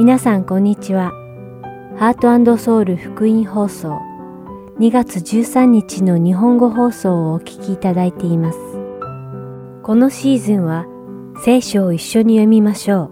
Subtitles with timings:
[0.00, 1.12] 皆さんこんにちは。
[1.98, 4.00] ハートソウル福音放送
[4.78, 8.58] 2月13日の日本語放送をお聞きいただいています。
[9.82, 10.86] このシーズンは
[11.44, 13.10] 聖書を一緒に読みましょう。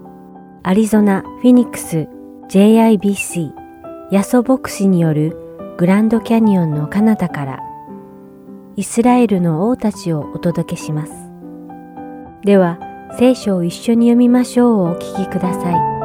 [0.63, 2.07] アリゾナ・フィニックス
[2.49, 3.51] JIBC
[4.09, 5.37] ヤソ牧師による
[5.77, 7.59] グランドキャニオンの彼方から
[8.77, 11.13] イスラエルの王たちをお届けします。
[12.43, 12.79] では、
[13.19, 15.98] 聖書を一緒に読みましょうをお聞きください。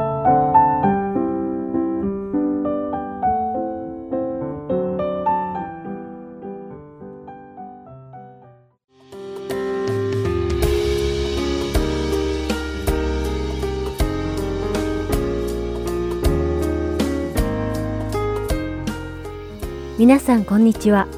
[20.05, 21.09] 皆さんこんにちは。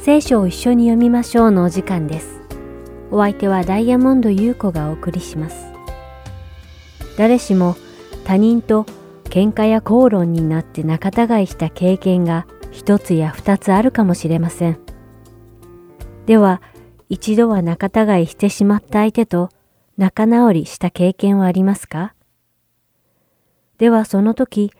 [0.00, 2.40] 聖書を一緒に読みましょうのお時間です。
[3.12, 5.72] お相手はダイヤモンド優子がお送りします。
[7.16, 7.76] 誰しも
[8.24, 8.84] 他人と
[9.26, 14.80] 喧嘩や口論になって仲違いした経験が一つや二つあるかもしれません。
[16.26, 16.60] では、
[17.08, 19.50] 一度は仲違いしてしまった相手と
[19.96, 22.12] 仲直りした経験はありますか？
[23.78, 24.72] ではその時、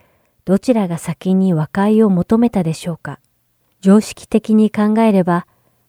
[0.43, 3.21] どちらが先に和解を求めたでしょうか？
[3.83, 5.45] 常識的に考えれば、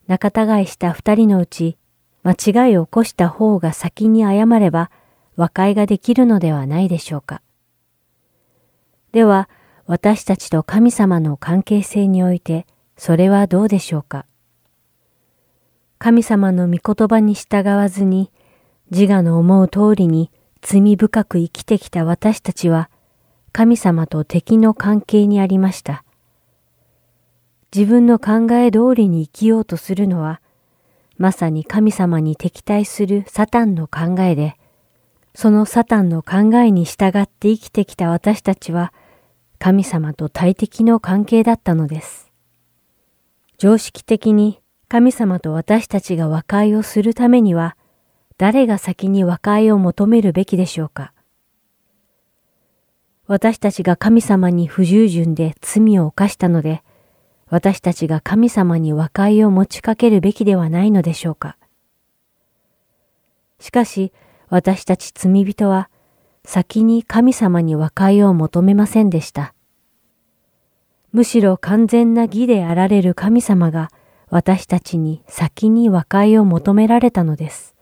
[0.08, 1.78] 仲違いした二人のうち、
[2.24, 4.90] 間違いを起こした方が先に謝れば、
[5.36, 7.40] 和解ができるのではないでしょうか。
[9.12, 9.48] では、
[9.86, 14.26] 私たちと神様の関係性において、それはどうでしょうか。
[15.98, 18.32] 神様の御言葉に従わずに、
[18.90, 22.90] 自我の思う通りに罪深く生きてきた私たちは、
[23.52, 26.03] 神様と敵の関係にありました。
[27.74, 30.40] 自分の考え通りに生きようとするのは、
[31.18, 34.56] まさに神様に敵対するサタンの考えで、
[35.34, 38.92] そのサタンの考えに従って生きてきた私たちは、
[39.58, 42.30] 神様と対敵の関係だったのです。
[43.58, 47.76] 常識的に神様と私たちが和解をするためには、
[48.38, 51.12] 誰が先に和解を求めるべきでしょうか。
[53.26, 56.84] 私たちが神様に不従順で罪を犯したので、
[57.48, 61.56] 私たちが神様に和解を持ちかけるべきではないのでしょうか。
[63.60, 64.12] しかし、
[64.48, 65.90] 私たち罪人は、
[66.44, 69.54] 先に神様に和解を求めませんでした。
[71.12, 73.90] むしろ完全な義であられる神様が
[74.30, 77.74] 私たちに先に和解を求められたのです。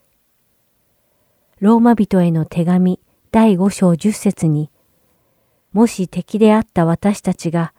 [1.61, 4.71] ローマ人への手紙第5章10節に、
[5.73, 7.73] もし敵であった私たちが、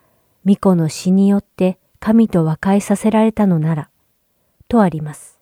[0.45, 3.89] 巫女の死によって神と和解させられたのなら、
[4.67, 5.39] とあります。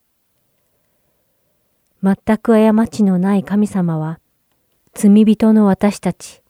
[2.04, 4.20] 全く過ちのない神様は、
[4.94, 6.42] 罪人の私たち、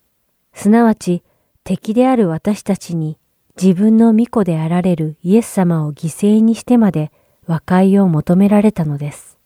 [0.53, 1.23] すなわち
[1.63, 3.17] 敵である私たちに
[3.61, 7.11] 自分の御子であられるイエス様を犠牲にしてまで
[7.47, 9.37] 和解を求められたのです。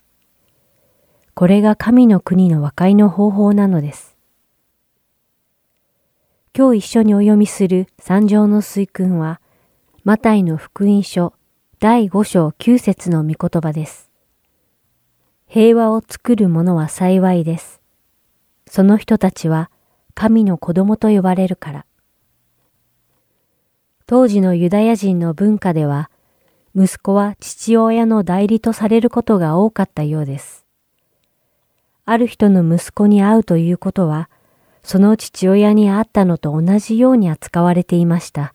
[1.33, 4.14] これが神の国の和解の方法なのです。
[6.57, 9.41] 今日一緒にお読みする三条の水訓は、
[10.05, 11.33] マタイの福音書
[11.79, 14.09] 第5章9節の御言葉です。
[15.47, 17.81] 平和を作る者は幸いです。
[18.67, 19.69] その人たちは
[20.13, 21.85] 神の子供と呼ばれるから。
[24.05, 26.09] 当時のユダヤ人の文化では、
[26.73, 30.65] 息子は父親の代理とされることが多かったようです。
[32.05, 34.29] ある人の息子に会うということは、
[34.85, 38.53] その父親に会ったのと同じように扱われていました。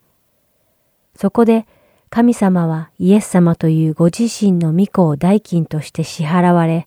[1.16, 1.66] そこで
[2.08, 6.86] 神様はイエス様というご自身の御子を代金として支払われ、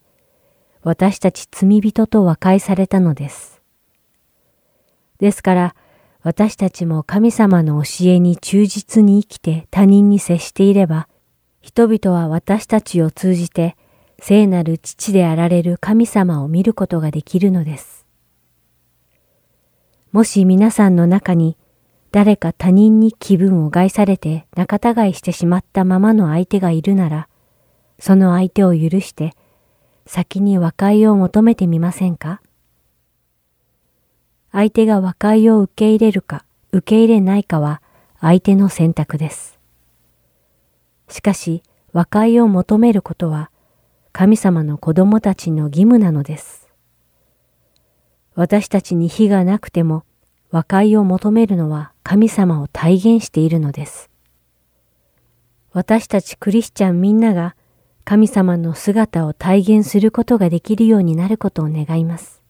[0.82, 3.60] 私たち罪人と和解されたのです。
[5.18, 5.74] ですから、
[6.22, 11.06] 私たちも神様の教えに忠実に生きて他人に接していれば、
[11.60, 13.76] 人々は私たちを通じて
[14.20, 17.93] 聖なる父であられる神様を見ることができるのです。
[20.14, 21.56] もし皆さんの中に
[22.12, 27.28] 誰か他人に気分を害されて仲違いしてしまったままの相手がいるなら、
[27.98, 29.32] その相手を許して
[30.06, 32.40] 先に和解を求めてみませんか？
[34.52, 37.82] 相手が和解を受け入れるか受け入れないかは
[38.20, 39.58] 相手の選択です。
[41.08, 43.50] しかし和解を求めることは
[44.12, 46.63] 神様の子供たちの義務なのです。
[48.34, 50.04] 私たちに非がなくても
[50.50, 54.10] 和解を求めるのは神様を体現しているのです。
[55.72, 57.56] 私たちクリスチャンみんなが
[58.04, 62.42] 神様の姿を体現することができるようになることを願います。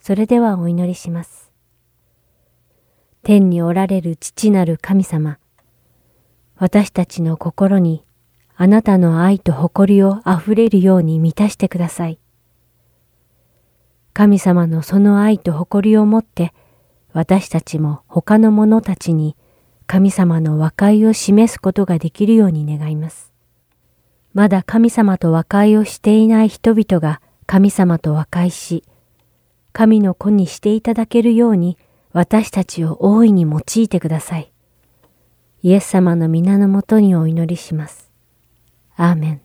[0.00, 1.50] それではお祈りします。
[3.22, 5.38] 天におられる父なる神様、
[6.56, 8.04] 私たちの心に
[8.56, 12.18] あなたの愛と誇りをあふれるように満たしてください。
[14.18, 16.52] 神様のその愛と誇りをもって
[17.12, 19.36] 私たちも他の者たちに
[19.86, 23.32] 神様の和解を示すことができるように願います。
[24.34, 28.82] まだ神様と和解をしていない人々が神様と和解し、
[29.72, 31.78] 神の子にしていただけるように
[32.12, 34.50] 私たちを大いに用いてください。
[35.62, 38.10] イエス様の皆のもとにお祈りします。
[38.96, 39.40] アーメン。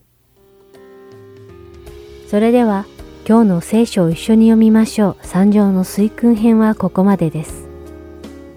[2.28, 2.88] それでは
[3.26, 5.26] 今日の聖書を一緒に読みましょう。
[5.26, 7.68] 三条の水訓編はここまでです。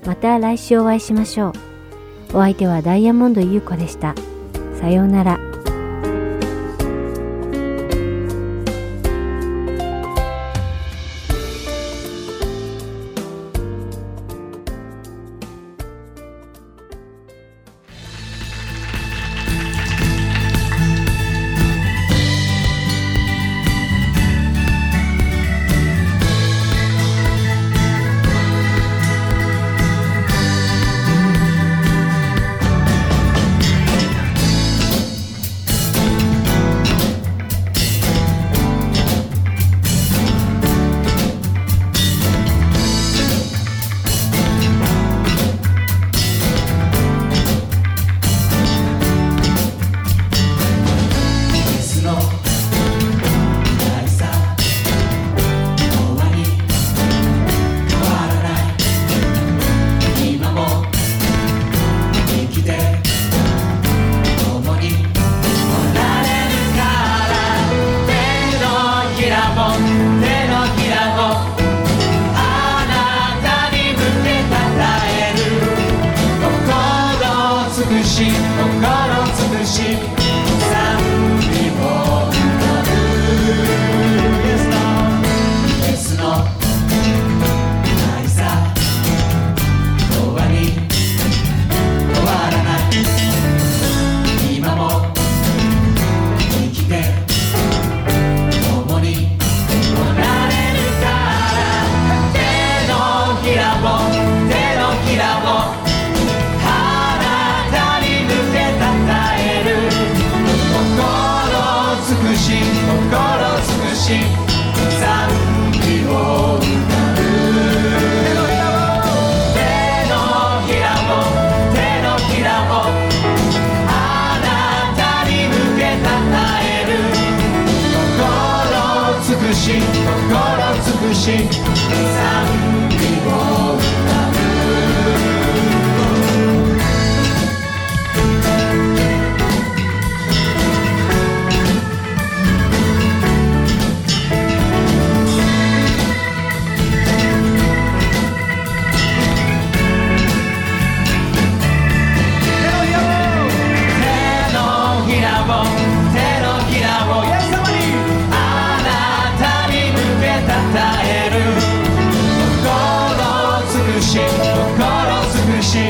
[0.04, 1.52] また来週お会いしましょう。
[2.30, 4.16] お相手はダイヤモンド優子でした。
[4.80, 5.55] さようなら。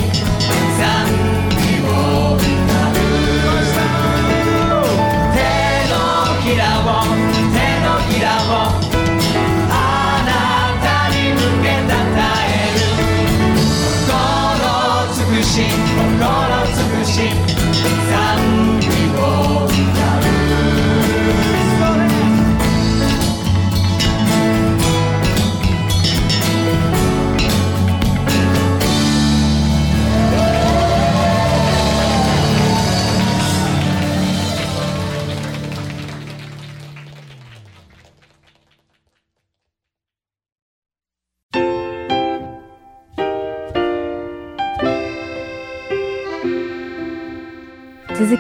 [0.00, 0.35] 続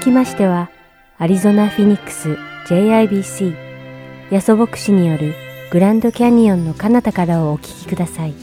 [0.06, 0.70] きましては、
[1.18, 3.56] アリゾナ・フィニックス JIBC
[4.30, 5.34] ヤソ牧師による
[5.72, 8.34] グランドキャニオンの彼方からをお聞きください。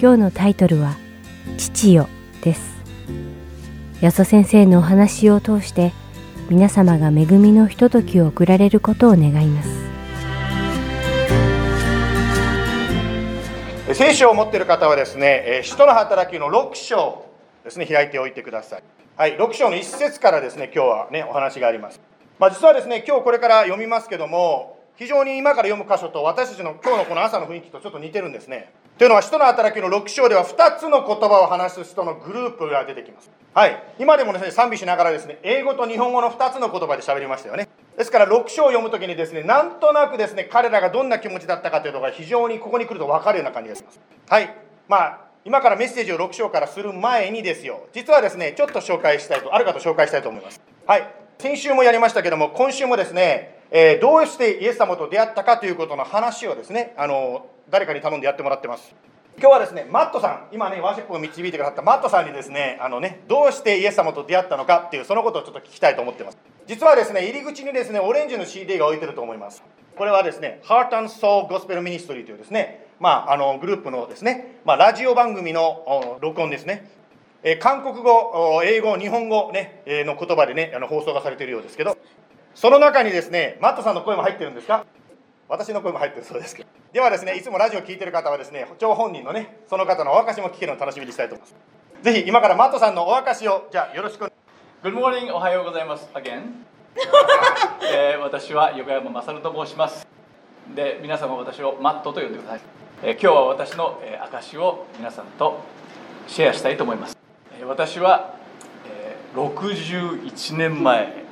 [0.00, 0.94] 今日のタイトルは、
[1.56, 2.08] 父よ
[2.42, 2.78] です。
[4.00, 5.92] ヤソ先生のお話を通して、
[6.48, 9.68] 皆様が恵みのひとときを送られることを願います。
[13.92, 17.26] 聖書を持っている方はですね、使徒の働きの6章
[17.64, 18.97] ですね、開いておいてください。
[19.18, 22.00] はい、6章の1節からですね、今日はね、お話があります。
[22.38, 28.70] まあ、実はですね、今日これから読みますけども、非常に今から読む箇所と私たちの今日のこの朝の雰囲気とちょっと似てるんですね。
[28.96, 33.28] というのは使徒の働きの6章では2つの言葉を話す人のグループが出てきます。
[33.54, 37.68] はい今でもですね賛美しながらですね英語と日本語の2つの言葉で喋りましたよね。
[37.96, 44.00] ですから6章を読むときにですねなんとなくですね彼らがどんな気持ちだったかというのが非常にここに来ると分かるような感じがします。
[44.28, 44.54] はい
[44.86, 47.88] まあ今からメッセージを6章からする前にですよ。
[47.94, 50.60] 実はですねちょっと紹介したいとある方紹介したいと思います。
[50.86, 51.08] はい。
[51.38, 58.94] 先週もやりましたけども今週もですねえー、どうしてイエス様と出会ったかということの話をですねあの誰かに頼んでやってもらってます。
[59.38, 60.48] 今日はですねマットさん。
[60.52, 66.38] 今ねワーシップを導いてくださったマットさんにですねあのねどうしてイエス様と出会ったのかっていうそのことをちょっと聞きたいと思ってます。
[66.66, 69.62] 実はですね入り口にですねオレンジの CD が置いてると思います。
[69.96, 76.90] これはですね Heart and Soul Gospel Ministry というですねまああのグループのですね、まあ、ラジオ番組の録音ですね
[77.44, 81.96] え韓国語、英語、日本語、ね、の言葉でね、あの放送がされているようですけど、
[82.54, 84.84] その中にですね、マットさんの声も入ってるんですか？
[85.48, 86.68] 私の声も入ってるそうですけど。
[86.92, 91.54] ではですね、いつもラジオを聴いてる方はですね、張本人のね、その方のお証も聞けるのを楽しみにしたいと思います。
[92.02, 94.24] ぜひ今からマットさんのお証を、じゃあよろしく。
[94.82, 96.10] Good morning, おはようございます。
[96.14, 96.42] Again
[97.94, 100.08] えー、私は横山勝と申します。
[100.74, 102.60] で、皆様私をマットと呼んでください。
[103.00, 105.60] 今日は私の、証を皆さんと
[106.26, 107.16] シェアしたいと思います。
[107.64, 108.34] 私は、
[109.36, 111.22] 61年前、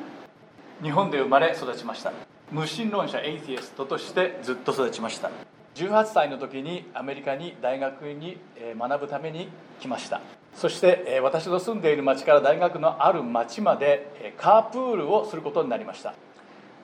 [0.81, 2.13] 日本で生まれ育ちました。
[2.53, 5.29] 無神論者エイティエストとしてずっと育ちました。
[5.75, 8.39] 18歳の時にアメリカに大学に
[8.79, 9.49] 学ぶために
[9.81, 10.21] 来ました。
[10.55, 16.15] そして私の住んでいる町から大学のある町までカープールをすることになりました。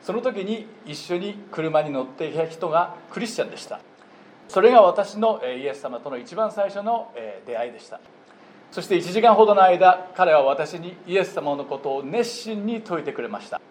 [0.03, 3.79] その時に一緒に車に乗っていた人がクリスチャンでした。
[4.53, 7.11] それが私のイエス様との一番最初の
[7.47, 8.01] 出会いでした。
[8.71, 13.63] そして1時間ほどの間彼は私にイエス様のことを熱心に説いてくれました。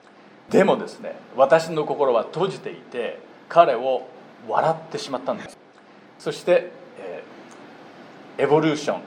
[0.49, 4.07] でもですね私の心は閉じていて彼を
[4.49, 5.55] 笑ってしまったんです。
[6.17, 9.01] そして、えー、エボリューション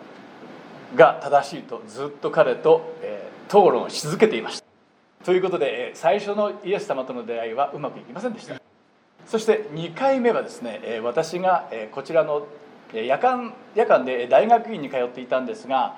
[0.94, 4.66] が正しいとずっと彼と、えー、討論し続けていました。
[5.24, 8.60] ということで、え、最初のイエス様との出会いはうまくいきませんでした。
[9.26, 12.46] そして2回目はですね、私が、こちらの
[12.92, 15.96] 夜間夜間で大学院に通っていたんですが、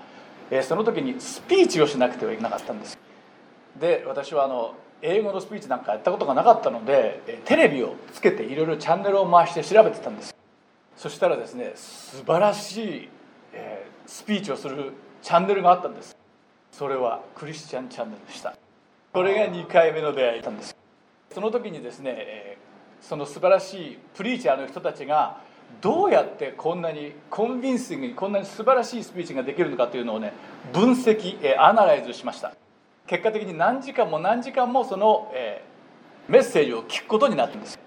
[0.62, 2.98] その時にスピーチをしなくてはいけなかったんです。
[3.78, 10.34] で私はあの英語のスピーチなんかやったことがなかったのでテレビをつけていろいろチャンネルを回して調べてたんです。
[10.96, 13.08] そしたらですね素晴らしい、
[14.06, 16.16] スピーチをするチャンネルがあったんです。
[16.72, 18.56] それはクリスチャンチャンネルでした。
[19.12, 20.76] これが2回目の出会いだったんです。
[21.34, 22.55] その時にですね、
[23.00, 25.40] その素晴らしいプリーチャーの人たちが
[25.80, 30.32] どうやってこんなにコンビンシングにこんなに素晴らしいスピーチができるのかというのをね
[30.72, 32.52] 分析、アナライズしました。
[33.06, 37.78] 結果的に何時間も何時間もその、えー、メッセージを聞くことになったんです。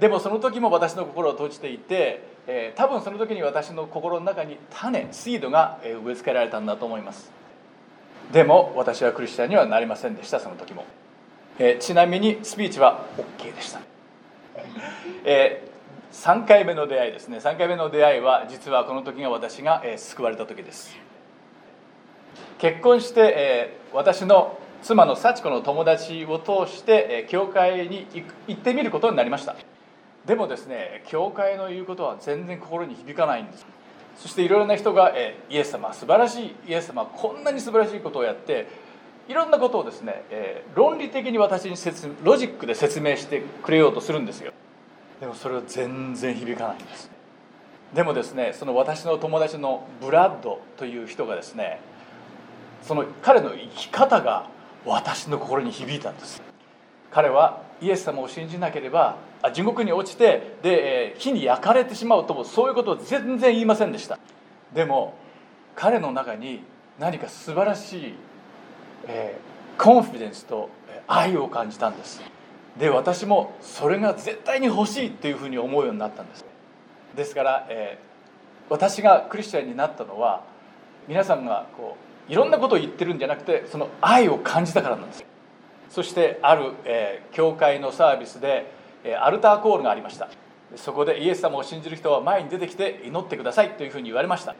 [0.00, 7.44] でもその時も私の心を閉じていて、えー、多分その時に私の心の中に種シードが植え付けられたんだと思います。
[8.32, 10.84] でも私はクリスチャンにはなりませんでしたその時も、
[11.58, 13.80] えー、ちなみにスピーチは OK でした、
[15.24, 17.38] えー、3回目の出会いですね。
[17.38, 20.96] 3回目の出会いは実はこの時が私が、えー、救われた時です。
[22.58, 28.06] 結婚して、えー、私の妻の幸子の友達を通して、えー、教会に
[28.46, 29.56] 行ってみることになりました。
[30.26, 33.66] でもですね教会の言うことは全然心に響かないんです。
[34.16, 38.68] そしていろいろな人が、え、イエス様素晴らしいイエス様こんなに素晴らしいことをやって
[39.28, 44.52] いろんなことをですね、えー、論理的に私に説ロジックで説明してくれようとするんですよ。
[45.20, 47.10] でもそれは全然響かないんです。
[47.94, 51.80] でもですねその私の友達のブラッドという人がですね
[52.82, 54.48] その彼の生き方が
[54.84, 56.42] 私の心に響いたんです。
[57.10, 59.16] 彼はイエス様を信じなければ
[59.52, 64.18] 地獄に落ちてで火に焼かれてしまうともそういうことを全然言いませんでした。
[64.74, 65.14] でも
[65.76, 66.62] 彼の中に
[66.98, 68.14] 何か素晴らしい、
[69.08, 70.68] えー、コンフィデンスと
[71.06, 72.22] 愛を感じたんです。
[72.78, 76.44] で私もそれが絶対に欲しいっていうふうに思うようになったんです。
[77.16, 80.42] ですから、えー、私がクリスチャンになったのは
[81.06, 81.96] 皆さんがこ
[82.28, 85.24] ういろんなことを言ってるんじゃなくてその愛を感じたからなんです。
[85.90, 88.72] そしてある、えー、教会のサービスで、
[89.04, 90.28] えー、アルターコールがありました。
[90.74, 94.56] そこでイエス様を信じる人は前に出てきて祈ってくださいというふうに言われました。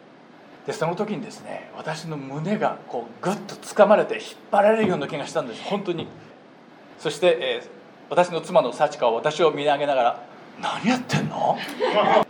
[0.67, 5.63] でその時にですね私の胸がこうグッと掴まれて引っ張られるような気がしたんです。
[5.65, 6.07] 本当に。
[6.99, 7.69] そして、えー、
[8.09, 10.21] 私の妻の幸子は私を見上げながら
[10.63, 11.59] 「何やってんの？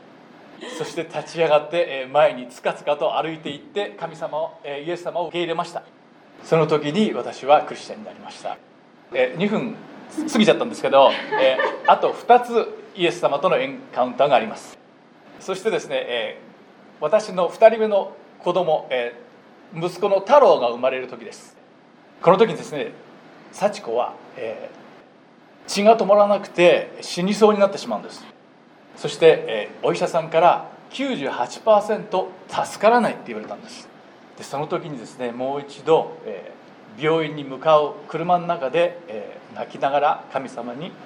[0.79, 5.83] そして立ち上がって前につかつかと歩いていって神様をイエス様を受け入れました。
[6.43, 8.57] その時に私はクリスチャンになりました。
[9.13, 9.77] 2分
[10.33, 11.11] 過ぎちゃったんですけど、
[11.41, 14.77] えーあと2つイエス様とのエンカウンターがあります。
[15.39, 16.55] そしてですね、えー
[17.01, 18.13] 私の2人目の
[18.45, 19.25] 子供、えー
[19.77, 21.57] 息子の太郎が生まれる時です。
[22.23, 22.93] この時にですね
[23.51, 24.75] 幸子は、えー
[25.67, 28.23] 血が止まらなくて死にそうになってしまうんです。
[28.97, 32.27] そして、えーお医者さんから98%
[32.67, 33.89] 助からないって言われたんです。
[34.37, 36.55] でその時にですねもう一度、えー
[36.97, 40.93] 病院に向かう車の中で、えー泣きながら神様に「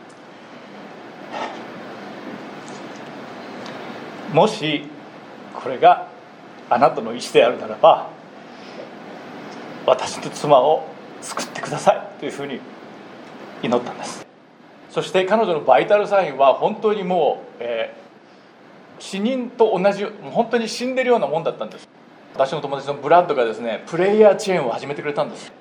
[4.35, 4.85] もし
[5.54, 6.09] これが
[6.71, 8.09] あなたの意思であるならば
[9.87, 10.87] 私と妻を
[11.21, 12.61] 救ってください」というふうに
[13.63, 14.27] 祈ったんです。
[14.91, 18.09] そして彼女のバイタルサインは本当にもう、えー
[19.01, 21.89] 死人と同じ本当に死んでるようなもんだったんです。
[22.35, 25.53] 私の友達のブラッドがですねプレイヤーチェーンを始めてくれたんです。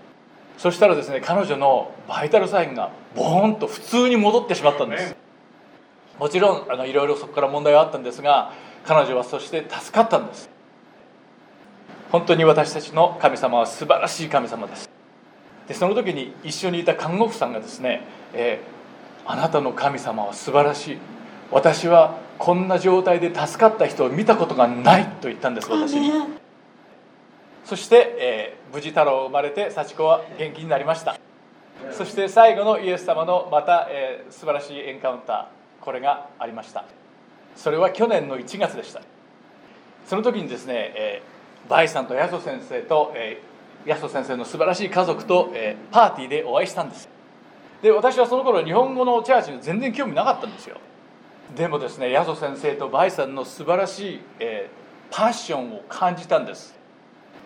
[0.58, 5.16] そしたらですね彼女のバイタルサインがボーンと普通に戻ってしまったんです。
[6.18, 8.54] もちろんあのいろいろそこから問題はあったんですが
[8.86, 10.50] 彼女はそして助かったんです。
[12.12, 14.90] 本当に私たちの神様は素晴らしい神様です。
[15.68, 18.02] でその時に一緒にいた看護婦さんがですね、
[18.34, 18.78] えー
[19.30, 20.98] あなたの神様は素晴らしい。
[21.52, 26.14] 私はこんな状態で助かった人を見たことがないと言ったんです私に。
[27.66, 31.18] そして、えー無事太郎生まれて幸子は元気になりました。
[31.92, 36.86] そして最後のイエス様のまた、えー素晴らしいエンカウンターこれがありました。
[37.58, 39.02] それは去年の1月でした。
[40.06, 41.37] その時にですね、えー
[41.70, 43.48] バイさんとヤソ先生と、えー
[43.88, 47.08] ヤソ先生の素晴らしい家族と、えーパーティーでお会いしたんです。
[47.82, 50.78] で私はその頃日本語のチャーチに全然興味なかったんですよ。
[51.56, 56.76] でもですねヤソ先生とバイさんの素晴らしい、えーパッションを感じたんです。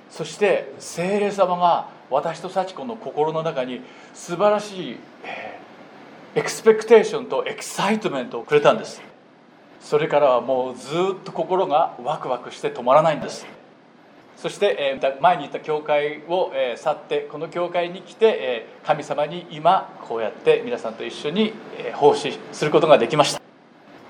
[0.10, 3.82] そして聖霊様が私と幸子の心の中に
[4.16, 9.02] 素晴らしい、えー expectation と excitement をくれたんです。
[9.82, 13.46] それからはもうずっと心がワクワクして止まらないんです。
[14.42, 23.42] そして、え前に言った教会を、え去ってこの教会に来て、え神様に今こうやって皆さんと一緒に、え奉仕することができました。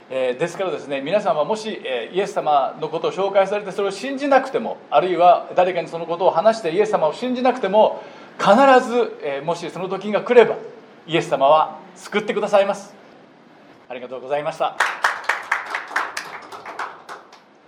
[0.09, 8.01] えですからですね皆さんはもし、えイエス様のことを紹介されてそれを信じなくてもあるいは誰かにそのことを話してイエス様を信じなくても
[8.39, 8.53] 必
[8.87, 10.55] ず、えもしその時が来れば
[11.07, 12.95] イエス様は救ってくださいます。
[13.89, 14.77] ありがとうございました。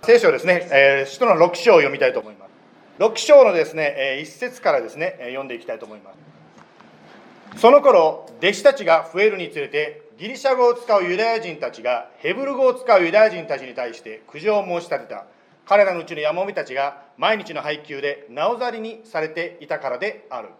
[0.02, 2.53] 聖書ですね、えー使徒の6章を読みたいと思います。
[2.98, 7.60] 6章のですね、え1節からですね、読んでいきたいと思います。
[7.60, 15.24] その頃、弟子たちが増えるにつれて、ギリシャ語を使うユダヤ人たちがヘブル語を使うユダヤ人たちに対して苦情を申し立てた。
[15.66, 20.50] 彼らのうちの山もみたちが毎日の配給でなおざりにされていたからである。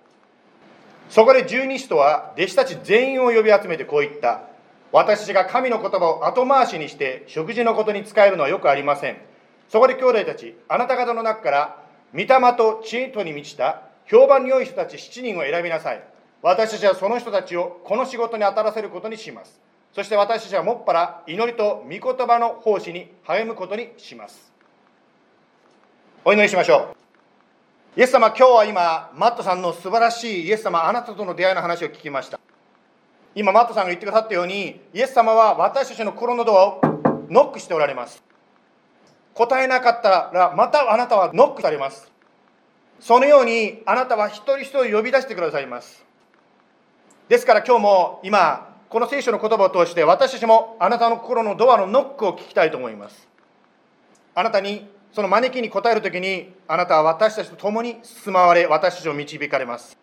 [1.10, 4.42] そこで十二使徒は弟子たち全員を呼び集めてこう言った。
[4.90, 9.18] 私が神の言葉を後回しにして食事のことに使えるのはよくありません。
[9.68, 11.83] そこで兄弟たち、あなた方の中から、
[12.14, 16.02] 御霊と知恵とに満ちた評判に良い人たち7人を選びなさい。
[16.42, 19.60] 私たちはその人たちをこの仕事に当たらせることにします。
[19.92, 24.52] そして私たちはもっぱら祈りと御言葉の奉仕に励むことにします。
[26.24, 26.94] お祈りしましょ
[27.96, 28.00] う。
[28.00, 32.40] イエス様、今日は今、マットさんの素晴らしいイエス様、あなたとの出会いの話を聞きました。
[33.34, 36.80] 今、マットさんが言ってくださったように、イエス様は私たちの心のドアを
[37.28, 38.22] ノックしておられます。
[39.34, 42.10] 答えなかったら、またあなたはノックされます。
[43.00, 46.04] そのように、あなたは一人一人呼び出してくださいます。
[47.28, 53.28] ですから今日も今、この聖書の言葉を通して、私たちもあなたの心のドアのノックを聞きたいと思います。
[54.34, 59.96] あなたに、その招きに応えるときに、あなたは私たちと共に進まわれ、私たちを導かれます。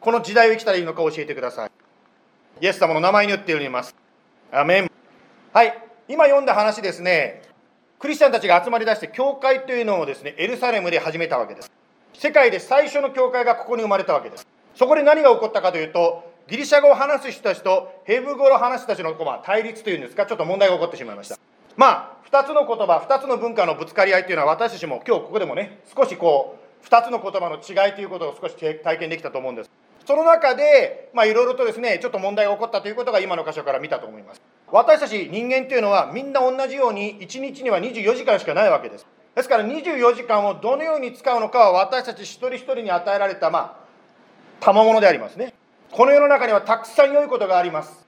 [0.00, 1.70] この時代を生きたらいいのか教えてください。
[2.62, 3.94] イエス様の名前によって祈ります。
[4.50, 4.90] アメン。
[5.52, 7.42] はい、今読んだ話ですね、
[8.00, 11.70] クリスチャンたちが集まりだして、教会というのをですね、エルサレムで始めたわけです。
[12.14, 14.46] 世界で最初の教会がここに生まれたわけです。
[14.74, 21.38] そこで何が起こったかというと、ギリシャ語を話す人たちとヘブ語を話す人たちの、まあ、対立というんですか、ちょっと問題が起こってしまいました。
[21.76, 29.70] まあ、2つの言葉、2つの文化のぶつかり合いというのは、私たちも今日ここでもね、少しこう、2つの言葉の違いということを少し体験できたと思うんです。
[30.06, 34.40] その中で、いろいろとですね、ちょっと問題が起こったということが今の箇所から見たと思います。
[34.72, 39.06] 私たち人間というのは、みんな同じように、1日には24時間しかないわけです。
[39.34, 43.76] ですから24時間をどのように使うのかは、私たち一人一人に与えられた、まあ、
[44.60, 45.54] 賜物でありますね。
[45.90, 48.06] この世の中にはたくさん良いことがあります。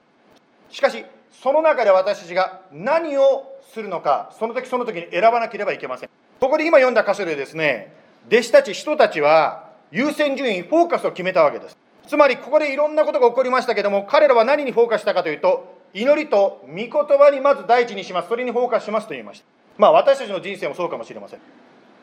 [0.71, 6.11] しかし、その中で私たちが何をするのか、その時その時に選ばなければいけません。
[6.39, 7.95] ここで今読んだ箇所でですね、
[8.29, 11.77] 弟子たち、人たちは優先順位、フォーカスを決めたわけです。
[12.07, 18.29] つまりここでいろんなことが起こりましたけども彼らは何にフォーカスしたかというと祈りと御言葉にまず第一にします。
[18.29, 19.47] それにフォーカスしますと言いました。
[19.79, 21.41] まあ私たちの人生もそうかもしれません。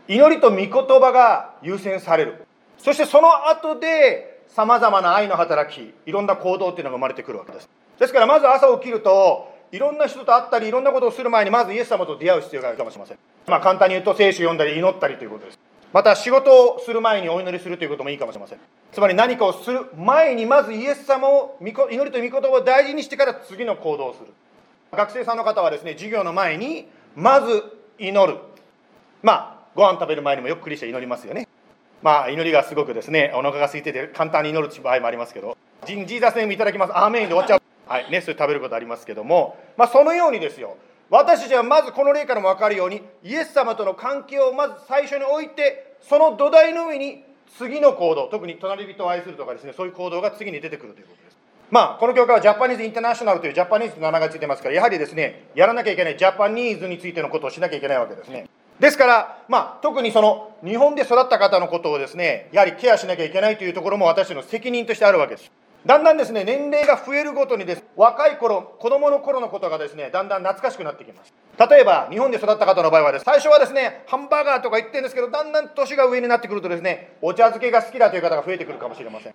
[0.08, 2.46] 祈りと御言葉が優先される。
[2.78, 7.70] そしてその後でさまざまな愛の働きいろんな行動っていうのが生まれてくるわけです。
[8.00, 13.18] ですからまず朝起きるといろんな人と会ったりいろんなことをする前にまずイエス様と出会う必要があるかもしれません。
[13.48, 15.60] まあ簡単に言うと聖書読んだり祈ったりということです。
[15.92, 18.60] また仕事をする前にお祈りするということもいいかもしれません。
[18.92, 21.72] つまり何かをする前にまずイエス様を祈
[22.04, 24.28] りと御言葉を大事にしてから次の行動をする。
[24.92, 27.64] 学生さんの方はですね授業の前にまず
[27.98, 28.40] 祈る。
[29.24, 31.48] まあご飯食べる前にもよくクリスチャ祈りますよね。
[32.02, 35.58] まあ祈りがすごくですねお腹が空いてて簡単に祈る場合もありますけど。
[35.86, 36.98] ジーザスネームいただきます。
[36.98, 37.62] アーメンで終わっちゃう。
[37.88, 39.58] はいねそれ食べることありますけども。
[39.76, 40.78] まあそのようにですよ。
[41.10, 47.24] 私たちはまずこの例からも分かるようにイエス様との関係をまず最初に置いてその土台の上に
[47.58, 51.38] 次の行動特に隣人を愛するとかですねそういう行動が次に出てくるということです。
[51.72, 58.48] まあこの教会はジャパニーズ・インターナショナルというジャパニーズと名前がついてますからやはりですねやらなきゃいけないジャパニーズについてのことをしなきゃいけないわけですね。
[58.80, 65.52] ですから、まあ、特にその日本で育った方のことをですねやはりケアしなきゃいけないというところも私の責任としてあるわけです。
[65.86, 67.84] だんだんですね年齢が増えるごとにです。
[67.96, 71.34] 若い頃子供の頃のことがですねだんだん懐かしくなってきます。
[71.70, 73.26] 例えば日本で育った方の場合はです。
[73.26, 79.34] 最初はですねハンバーガーとか言ってるんですけどだんだん年が上になってくるとですねお茶漬けが好きだという方が増えてくるかもしれません。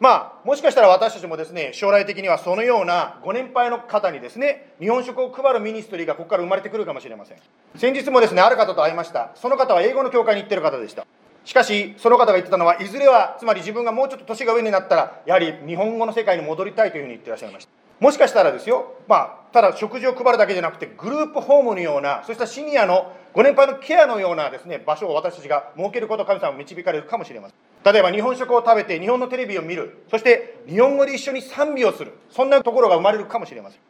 [0.00, 7.38] まあもしかしたら私たちもですね将来的にはそのようなご年配の方にですね日本食を配るミニストリーがここから生まれてくるかもしれません。
[7.76, 9.30] 先日もですねある方と会いました。
[9.34, 11.06] その方は英語の教会に行ってる方でした。
[11.44, 17.70] しかしその方が言ってたのはいずれはつまり自分がもうちょっと年が上になったらやはり日本語の世界に戻りたいというふうに言ってらっしゃいました。
[18.00, 27.92] もしかしたらですよまあただ食事を配るだけじゃなくてグループホームのようなそうしたシニアのご年配のケアのようなですね場所を私たちが設けることを神様は導かれるかもしれません。
[27.92, 30.04] 例えば日本食を食べて日本のテレビを見る。
[30.10, 32.14] そして日本語で一緒に賛美をする。
[32.30, 33.80] そんなところが生まれるかもしれません。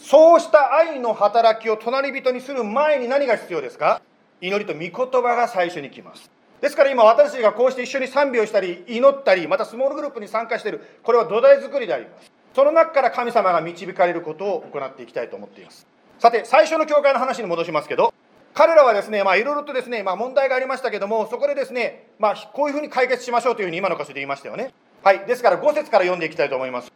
[0.00, 4.00] そうした愛の働きを隣人にする前に何が必要ですか？
[4.40, 6.30] 祈りと御言葉が最初に来ます。
[6.62, 12.30] ですから今私たちがこうして一緒に賛美をしたり祈ったりまたスモールグループに参加しているこれは土台作りであります。
[12.54, 15.88] その中から神様が導かれることを行っていきたいと思っています。
[16.20, 18.14] さて最初の教会の話に戻しますけど
[18.54, 24.72] 彼らはですねまあいろいろとですね、まあ、問題がありましたけどもそこでですねまあこういうふうに解決しましょうというふうに今の箇所で言いましたよね。
[25.02, 26.92] はいですから5節から読んでいきたいと思います。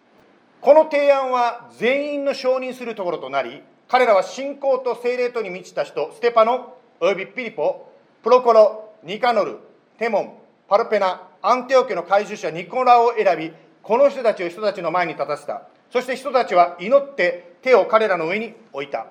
[0.61, 7.89] この提案は全員の承認するところとなり彼らは信仰と精霊とに満ちた人ステパノおよびピリポ
[8.23, 9.59] プロコロニカノル、
[9.99, 10.33] テモン、
[10.69, 15.63] パルペナ、アンテオ家の怪獣者ニコラを選び、この人たちを人たちの前に立たせた。
[15.93, 19.07] そして人たちは祈って手を彼らの上に置いた。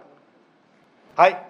[1.16, 1.42] はい。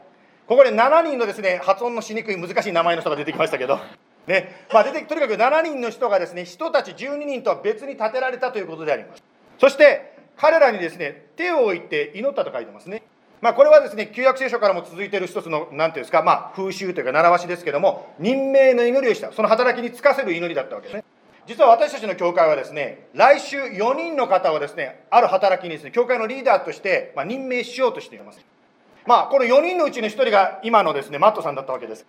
[0.45, 3.79] ここで7人のですね、発音のしにくい難しい名前の人が出てきましたけど、
[4.27, 9.23] ね、まあ出てとにかく7人の人がですね、人たち12人とは別に立てられたということであります。
[9.57, 13.01] そして彼らにですね、手を置いて祈ったと書いてますね。
[13.45, 19.31] まあ、これはですね旧約聖書からも続いている一つの何ていうんですか、まあ、風習というか習わしですけども任命の祈りをした。
[19.33, 21.03] その働きに就かせる祈りだったわけですね。
[21.45, 28.43] 実は私たちの教会はですね来週4人の方をですねある働きにですね教会のリーダーとして、ま、任命しようとしています。
[29.05, 32.03] まあこの4人のうちの1人が今のですねマットさんだったわけです。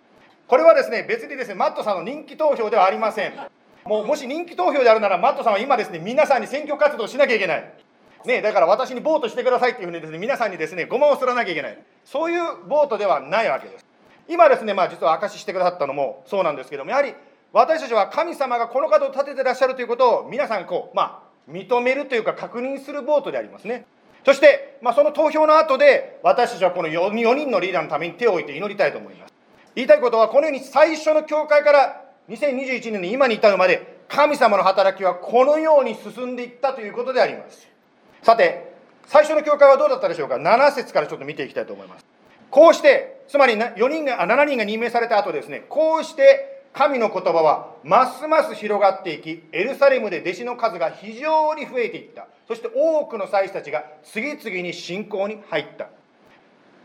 [0.47, 3.33] これはですね別にですねマットさんの人気投票ではありません。
[3.85, 7.73] もうもし人気投票であるならマットさんは今ですね皆さんに選挙活動しなきゃいけない。
[8.27, 11.77] ね、だから私にボートしてくださいっていうふうにですね皆さんにですねごまをすらなきゃいけない。
[12.05, 13.85] そういうボートではないわけです。
[14.27, 17.13] 今ですねまあ実は証ししてくださったのもそうなんですけどもやはり
[17.53, 23.85] 私たちは神様がこの方を立ててらっしゃるということを皆さんこうまあ認めるというか確認するボートでありますね。
[24.25, 29.33] そして、まあ、その投票の後で私たちはこの 4, 4人のリーダーのために手を置いて祈りたいと思います。
[29.73, 37.76] 言いたいことはこのように最初の教会から2021年に今に至るまで神様の働きはこのように進んでいったということであります。
[38.23, 38.73] さて
[39.05, 42.05] 最初の教会はどうだったでしょうか？7節からちょっと見ていきたいと思います。
[42.49, 45.65] こうしてつまり4人が7人が任命された後ですね。
[45.69, 52.27] こうして神の言葉はますます広がっていきエルサレムで弟子の数が非常に増えていった。
[52.47, 55.87] そして多くの祭司たちが次々に信仰に入った。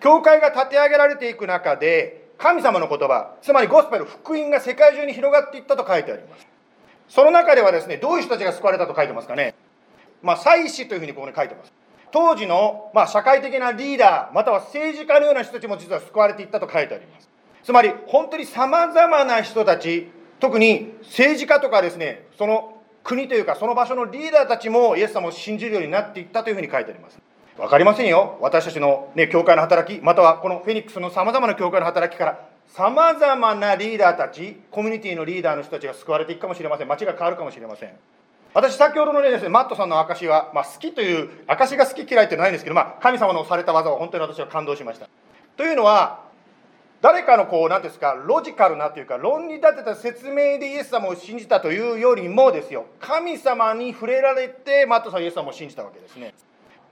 [0.01, 6.47] 教会が立て上げられていく中で神様の言葉つまりゴスペル福音が世界中に広がっていったと書いてあります。
[7.09, 9.55] その中ではですねどういう人たちが救われたと書いてますかね？
[10.23, 11.73] まあ、祭司というふうにここに書いてます。
[12.11, 17.29] 当時の、まあ、社会的なリーダー、または政治家のような人たちも実は救われていったと書いてあります。
[17.65, 27.19] つまり、本当にさまざまな人たち、特に政治家とかですね、その国というか、その場所のリーダーたちもイエス様を信じるようになっていったというふうに書いてあります。
[27.57, 28.39] 分かりませんよ。
[28.41, 36.89] 私たちの、ね、教会の働き、またはこのフェニックスのさまざまな教会の働きから、さまざまなリーダーたち、コミュニティのリーダーの人たちが救われていくかもしれません。
[36.89, 37.91] 街が変わるかもしれません。
[38.55, 45.09] 私先ほどのねですねマットさんの証は、まあ、好きという証が好き嫌いってないんですけど、まあ、神様のされた技は本当に私は感動しました。
[45.57, 46.21] というのは
[47.01, 52.87] 誰かのこう何ですかロジカルなというか論理立てた説明でイエス様を信じたというよりもですよ。
[53.01, 56.35] 神様に触れられてマットさんイエス様を信じたわけですね。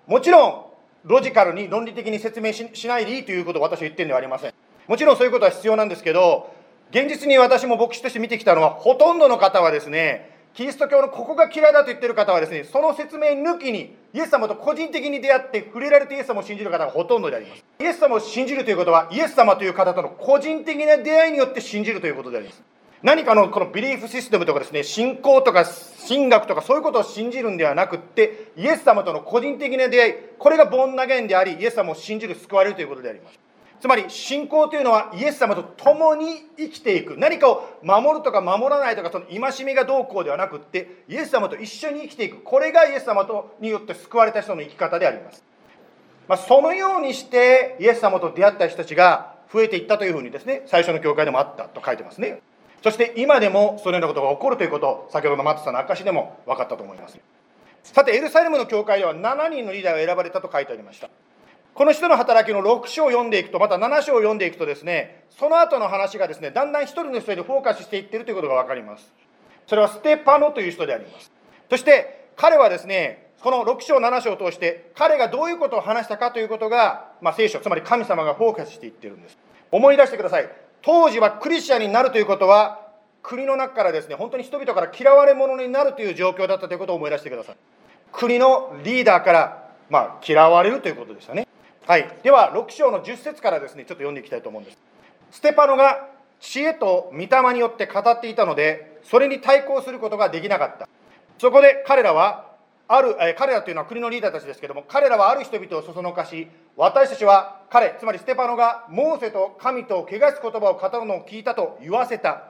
[0.07, 0.65] もちろん
[1.05, 4.55] ロジカルに論理的に説明しないでいいということを私は言ってるんではありません。
[4.89, 6.53] もちろんそういうことは必要なんですけど
[6.91, 17.65] 現実に私も牧師として見てきたのはほとんどの方はですねキリスト教のここが嫌いだと言ってる方はですねその説明抜きにイエス様と個人的に出会って触れられてイエス様を信じる方がほとんどであります。
[17.79, 22.63] イエス様を信じるということはイエス様という方との個人的な出会いによって信じるということであります。
[23.03, 25.65] 何かのこのビリーフシステムとかですね信仰とか
[26.07, 33.39] 神学とかそういうことを信じるんではなくってイエス様との個人的な出会いこれがボンナゲンでありイエス様を信じる救われるということであります。
[33.81, 37.17] つまり信仰というのはイエス様と共に生きていく。
[37.17, 42.43] 何かを守るとか守らないとかその戒めがどうこうではなくってイエス様と一緒に生きていく。
[42.43, 45.43] これがイエス様とによって救われた人の生き方であります、
[46.29, 52.43] まあ、そのようにしてイエス様と出会った人たちが増えていったというふうにですね最初の教会でもあったと書いてますね。
[52.83, 57.19] そして今でもそのようなことが起こるということ先ほどのマットさんの証でも分かったと思います。
[57.83, 61.09] さてエルサレムの教会では7人のリーダーが選ばれたと書いてありました。
[61.75, 69.13] この人の働きの6章を読んでいくと、また7章を読んでいくとですね、その後の話がですね、だんだん一人の人にフォーカスしていってるということが分かります。
[69.67, 71.31] それはステパノという人であります。
[71.71, 79.39] そして彼はですね、この6章、7章を通して、彼がどういうことを話したかということが、まあ、聖書、つまり神様がフォーカスしていってるんです。
[79.71, 80.51] 思い出してください。
[80.83, 82.89] 当時はクリスチャンになるということは、
[83.23, 87.57] 国の中からですね、本当に人々から嫌われ者になるという状況だったということを思い出してください。
[88.13, 91.47] 国のリーダーから、まあ、嫌われるということでしたね。
[91.87, 94.79] はい、では6章の10節からですねちょっと読んでいきたいと思うんです。
[95.33, 96.09] ステパノが
[96.41, 100.89] 知恵と御霊によって語っていたのでそれに対抗することができなかった。
[101.39, 102.51] そこで彼らは
[102.87, 112.45] ある、え彼らというのは国のリーダーたちですけども彼らはある人々をそそのかし私たちは彼つまりステパノがモーセと神と汚す言葉を語るのを聞いたと言わせた。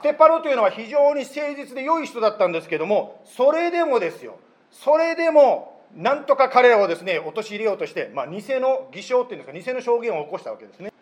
[0.00, 4.38] ステパノというのは非常に誠実で良い人だったんですけどもそれでもですよ。
[4.70, 10.92] それでもなんとか彼らをですね陥れようとして、まあ、偽の偽証っていうんですか偽の証言を起こしたわけですね。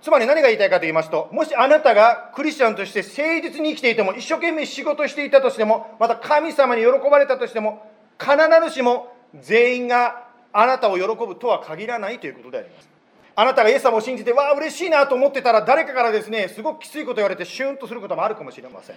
[0.00, 7.84] つまり何が言いたいかと言いますともしあなたがクリスチャンとして誠実に生きていても一生懸命仕事していたとしてもまた神様に喜ばれたとしても
[8.18, 8.36] 必
[8.68, 12.88] ずしも全員があなたを喜ぶとは限らないということであります。
[13.34, 18.96] あなたがイエス様を信じてわあ嬉しいなと思ってたら誰かからですねすごくきついこと言われてシュンとすることもあるかもしれません。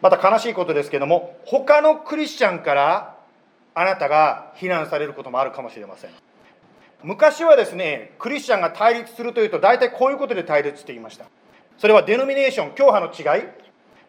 [0.00, 3.13] また悲しいことですけども他のクリスチャンから
[3.74, 6.10] あなたが非難されることもあるかもしれません。
[7.02, 11.26] 昔はですねクリスチャンが対立するというと大体こういうことで対立していました。
[11.76, 13.44] それはデノミネーション教派の違い。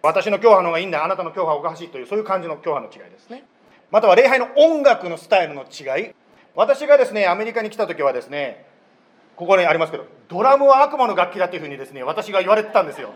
[0.01, 3.43] 私の教派の方がいいんだあなたの教派おかしいというそういう感じの教派の違いですね。
[3.91, 6.13] または礼拝の音楽のスタイルの違い。
[6.55, 8.65] 私がですねアメリカに来た時はですね
[9.35, 13.13] ここにありますけどドラムは悪魔の楽器だというふうにですね私が言われてたんですよ。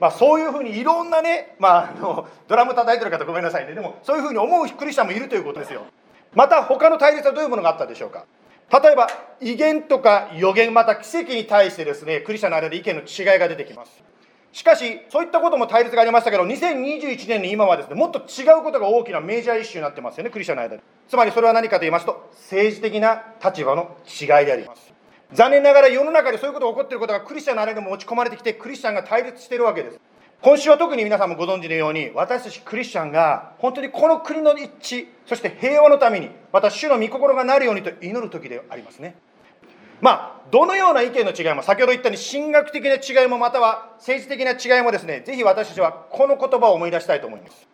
[0.00, 3.74] まあ、そういうふうにいろんなね、まあ、あのドラム叩いてる方ごめんなさいね。
[3.74, 5.82] でもそういうふうに思うクリスチャンもいるということですよ。
[6.34, 8.24] また他の対立はどういうものがあったでしょうか。
[8.72, 9.08] 例えば
[9.40, 14.02] 威厳とか予言また奇跡に対してですねクリスチャンの間で意見の違いが出てきます。
[14.52, 20.82] しかしそういったことも対立がありましたけど2021年の今はですねもっと違うことが大きなメジャーイッシューになってますよねクリスチャンの間で。
[21.08, 24.91] つまりそれは何かと言いますと政治的な立場の違いであります。
[25.34, 30.00] 残念ながら世の中でそういうことが起こっていることがクリスチャンの間でも持ち込まれてきてクリスチャンが対立しているわけです。
[30.42, 39.14] 今週は特に皆さんもご存知のように私たちクリスチャンが本当にこの国の一致そして平和のためにまた主の御心がなるようにと祈る時でありますね。
[40.00, 47.68] まあどのような意見の違いも先ほど言ったように神学的な違いもまたは政治的な違いもですねぜひ私たちはこの言葉を思い出したいと思います。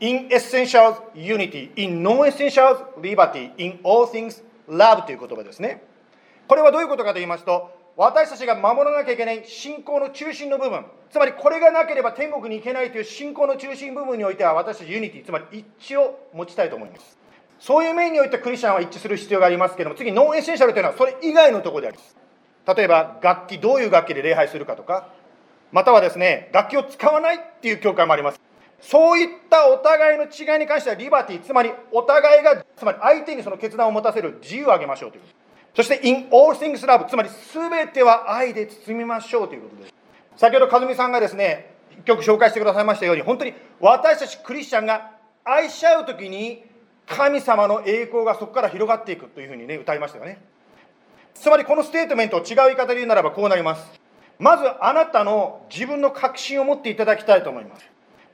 [0.00, 5.82] In essentials unity in non essentials liberty in all things love という言葉ですね。
[6.46, 17.16] これはどういうことかと言いますと私たちが守らなきゃいけない信仰の中心の部分つまりこれがなければ天国に行けないという信仰の中心部分においては私たち unity つまり一致を持ちたいと思います。
[17.60, 22.16] そういう面においてクリスチャンは一致する必要がありますけれども次 non essential というのはそれ以外のところであります。
[22.76, 25.08] 例えば楽器どういう楽器で礼拝するかとか
[25.70, 28.40] またはですね楽器を使わないっていう教会もあります。
[28.80, 35.22] そういったお互いの違いに関しては liberty つまりお互いがつまり相手にその決断を持たせる自由をあげましょうという。
[35.22, 35.43] こと
[35.74, 39.94] そして in all things love つまり全ては愛で包みましょうということです。
[40.36, 45.12] 先ほど和美さんがですね一曲紹介してくださいましたように本当に私たちクリスチャンが
[45.44, 46.64] 愛し合う時に
[47.06, 50.40] 神様の栄光がそこから広がっていくというふうにね歌いましたよね。
[51.34, 54.00] つまりこのステートメントを違う言い方で言うならばこうなります。
[54.38, 57.84] まずあなたの自分の確信を持っていただきたいと思います。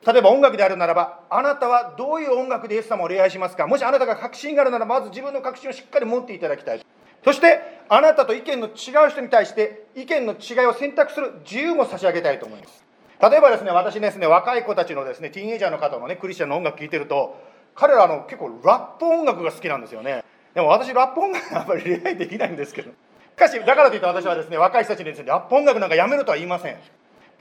[0.06, 3.66] 例えば音楽であるならば、あなたはどういう音楽でイエス様を礼拝しますか？
[3.66, 6.86] もしあなたが確信があるならまず自分の確信をしっかり持っていただきたい。
[7.24, 12.84] そして、あなたと意見の違う人に対して、意見の違いを選択する自由も差し上げたいと思います。
[13.20, 17.36] 例えばですね、私ですね、若い子たちのですね、ティーンエイジャーの方のね、クリスチャンの音楽聴いてると、
[17.74, 20.24] 彼らの結構ラップ音楽が好きなんですよね。
[20.54, 22.90] でも私、ラップ音楽はあんまり礼拝できないんですけど。
[22.90, 22.94] し
[23.36, 26.74] かし、だからといって私はですね、若い人たちにですね、ラップ音楽なんかやめろとは言いません。
[26.74, 26.76] っ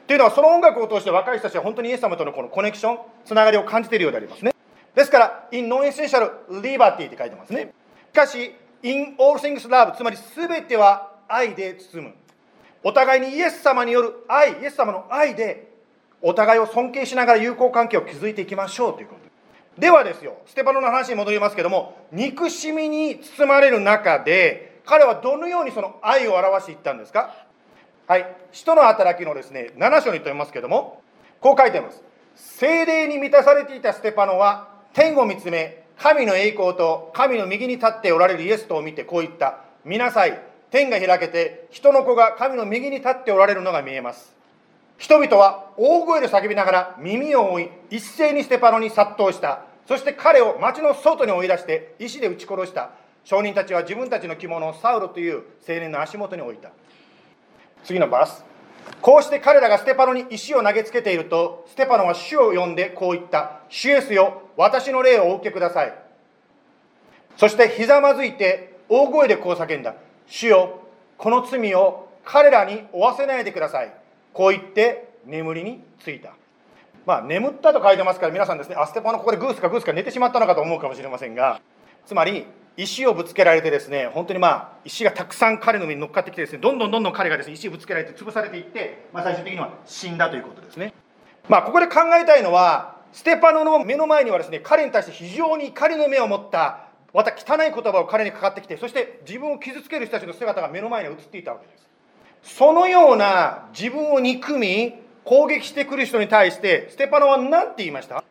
[0.07, 4.53] ていうのは、その音楽を通して若い人たちは本当にイエス様とのこのコネクション、つながりを感じているようでありますね。
[4.95, 7.71] ですから、in non-essential liberty って書いてますね。
[8.11, 12.13] しかし、in all things love、つまり全ては愛で包む。
[12.83, 15.69] お互いにイエス様による愛、イエス様の愛で
[16.21, 19.29] お互いを尊敬しながら友好関係を築いていきましょうということ。
[19.79, 27.33] ではですよステパノの話に戻りますけども憎しみに包まれる中で彼はどのようにその愛を表していったんですか？
[28.05, 28.35] はい。
[28.51, 31.01] 使徒の働きのですね7章にとりますけども
[31.39, 32.03] こう書いています。
[32.35, 39.59] 精霊に満たされていたステパノは天を見つめ神の栄光と神の右に立っておられるイエスとを見てこう言った。
[39.83, 40.41] 見なさい。
[40.71, 44.33] 天が開けて人の子が神の右に立っておられるのが見えます。
[44.97, 49.63] 人々は大声で叫びながら耳を覆い一斉にステパノに殺到した。
[49.87, 52.91] そして彼を町の外に追い出して石で撃ち殺した。
[53.25, 56.71] 証人たちは自分たちの着物をサウロという青年の足元に置いた。
[57.83, 58.45] 次のバース。
[59.01, 65.93] こうして彼らがステパノに石を投げつけているとステパノは主を呼んでこう言った「主イエスよ私の霊をお受けください」
[67.37, 69.95] そしてひざまずいて大声でこう叫んだ
[70.27, 70.81] 「主よ
[71.17, 73.93] この罪を彼らに負わせないでください」
[74.33, 76.31] こう言って眠りについた。
[77.05, 81.61] まあ眠ったと書いてますから皆さんですねアステパのここでグースかグースか寝てしまったのかと思うかもしれませんが。
[82.05, 82.45] つまり
[82.75, 90.93] 石をぶつけられてですね本当にまあ石がたくさん彼の上に乗っかってきてですねどんどんどんどん彼がですね石をぶつけられて潰されていって、まあ、最終的には死んだということですね。
[91.47, 101.73] まあここで考えたいのはステパノの目の前にはですね彼に対して非常に怒りの目を持ったまた汚い言葉を彼にかかってきてそして自分を傷つける人たちの姿が目の前に映っていたわけで
[102.43, 102.55] す。
[102.57, 104.93] そのような自分を憎み
[105.25, 108.23] 攻撃してくる人に対してステパノは何て言いました？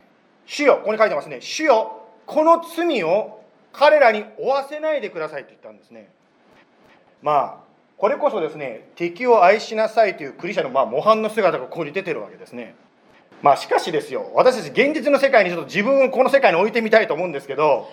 [0.46, 1.40] 主よここに書いてますね。
[1.40, 6.10] 主よこの罪を彼らに負わせないでくださいと言ったんですね。
[7.20, 12.76] まあこれこそですね敵を愛しなさいというクリスチャのまあ模範の姿がここに出てるわけですね。
[13.42, 17.88] まあしかしですよ私たち現実の世界にちょっと自分をこの世界に置いてみたいと思うんですけど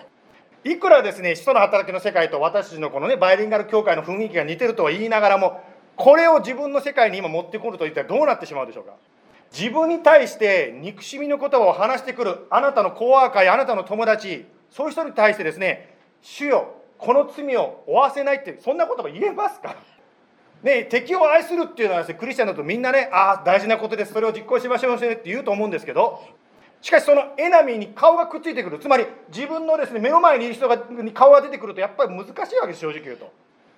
[0.63, 5.61] いくらですね使徒の働きの世界と私たちのこのねバイリンガル教会の雰囲気が似てるとは言いながらも
[5.95, 8.93] これを自分の世界に今持ってくると一体どうなってしまうでしょうか。
[9.53, 19.75] 自分に対して憎しみの言葉を話してくるあなたのコワーカーやあなたの友達そういう人に対してですね主よこの罪を負わせないってそんな言葉言えますか？
[20.63, 26.23] ね敵を愛するっていうのはねクリスチャンだとみんなねああ大事なことですそれを実行しましょうねって言うと思うんですけど
[26.81, 28.79] しかしそのエナミーに顔がくっついてくる。
[28.79, 33.31] つまり自分のですね目の前にいる人がに顔が出てくるとやっぱり難しいわけです正直言うと。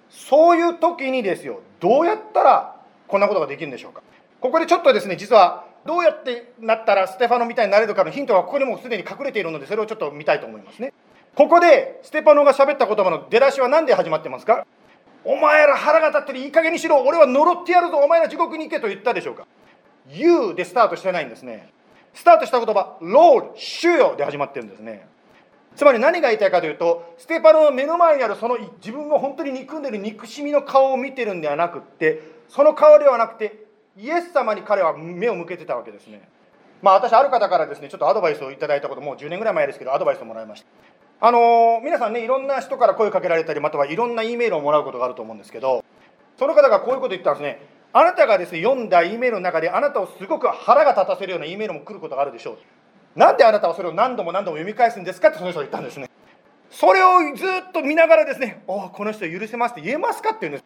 [0.09, 2.75] そういう時にですよどうやったら
[3.07, 4.01] こんなことができるんでしょうか。
[4.39, 10.93] ここでちょっとですね実はどうやってなったらステファノみたいになれるかのヒントがここにもすでに隠れているのでそれをちょっと見たいと思いますね。
[11.35, 14.65] ここでステパノが喋った言葉の出だしは何で始まってますか？
[15.27, 17.03] お前ら腹が立ってるいい加減にしろ。
[17.03, 17.97] 俺は呪ってやるぞ。
[17.97, 19.45] お前ら地獄に行けと言ったでしょうか。
[20.09, 21.69] You でスタートしてないんですね。
[22.13, 24.15] スタートした言葉 Lord 主よ。
[24.17, 25.05] で始まってるんですね。
[25.75, 33.65] つまり何が言いたいかというとステパノの目の前にあるその自分が本当に憎んでる憎しみの顔を見てるんではなくってその顔ではなくて
[33.97, 36.27] イエス様に彼は目を向けてたわけですね。
[36.81, 40.67] まあ私ある方からですねちょっとアドバイスをいただいたこともう10年ぐらい前ですけどアドバイスをもらいました。
[41.19, 45.83] あの、皆さんねいろんな人から声かけられたりまたはいろんな E メールをもらうことがあると思うんですけど
[46.37, 47.59] その方がこういうこと言ったんですね。
[47.93, 52.57] あなたがですね読んだ E メールの中であなたをすごく腹が立たせるような E メールも来ることがあるでしょう。
[53.19, 55.29] なんであなたはそれを何度も何度も読み返すんですか？
[55.29, 56.07] ってその人が言ったんですね。
[56.69, 60.29] それをずっと見ながらですね、おお、この人許せますって言えますか？
[60.29, 60.63] って言うんです。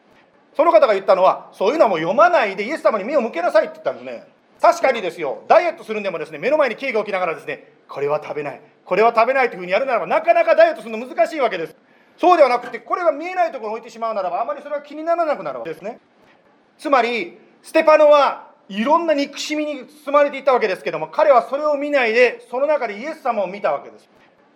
[0.57, 4.27] その方が言ったのは、そういうのはもう読まないでイエス様に目を向けなさいって言ったんですね。
[4.61, 11.75] 確かにですよ、ダイエットするんでもですね、目の前にケーキが起きながらですね、これは食べない、これは食べないというふうにやるならば、なかなかダイエットするの難しいわけです。
[12.17, 15.99] そうではなくて、これが見えないところに置いてしまうならば、あまりそれは気にならなくなるわけですね。
[16.77, 24.07] つまり、ステパノはいろんな憎しみに包まれていたわけですけども、彼はそれを見ないで、その中でイエス様を見たわけです。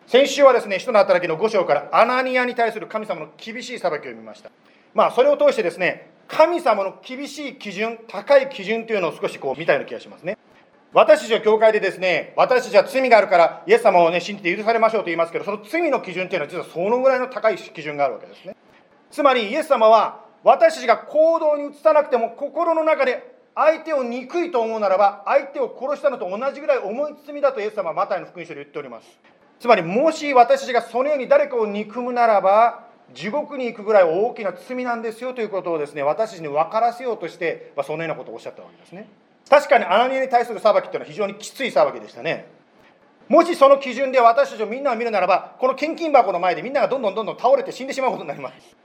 [0.05, 4.51] 先週はですね、使徒の働きの5章からアナニアに対する神様の厳しい裁きを見ました。
[4.93, 10.37] まあ、それを通してですね、神様の厳しい基準、高い基準というのを少しこう見たような気がしますね。
[10.93, 18.55] 私たちは教会でですね、私たちは罪があるから、イエス様をね、信じて許されましょうと言いますけど、その罪の基準というのは実はそのぐらいの高い基準があるわけですね。
[19.11, 29.07] つまり、イエス様は私たちが行動に移さなくても心の中で相手を憎いと思うならば相手を殺したのと同じぐらい重い罪だとイエス様はマタイの福音書で言っております
[29.59, 39.07] つまりもし私たちがそのように誰かを憎むならば地獄に行くぐらい大きな罪なんですよということをですね私たちに分からせようとして、まあ、そのようなことをおっしゃったわけですね。
[39.49, 42.47] 確かにアナニアに対する裁きというのは非常にきつい裁きでしたね。
[43.27, 48.75] もしその基準で私たちをみんなを見るならばこの献金箱の前でみんながどんどんどんどん倒れて死んでしまうことになります。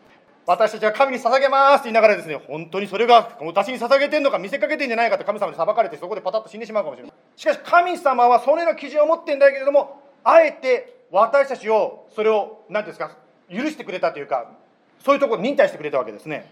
[0.46, 13.16] 私たちは神に捧げますって言いながらですね本当にそれが私に捧げてんのか見せかけてんじゃないかと神様に裁かれてそこでパタッと死んでしまうかもしれないしかし神様はそのような基準を持ってんだけれどもあえて私たちをそれを何ですか
[13.50, 14.50] 許してくれたというか
[15.04, 16.50] そういうところ忍耐してくれたわけですね。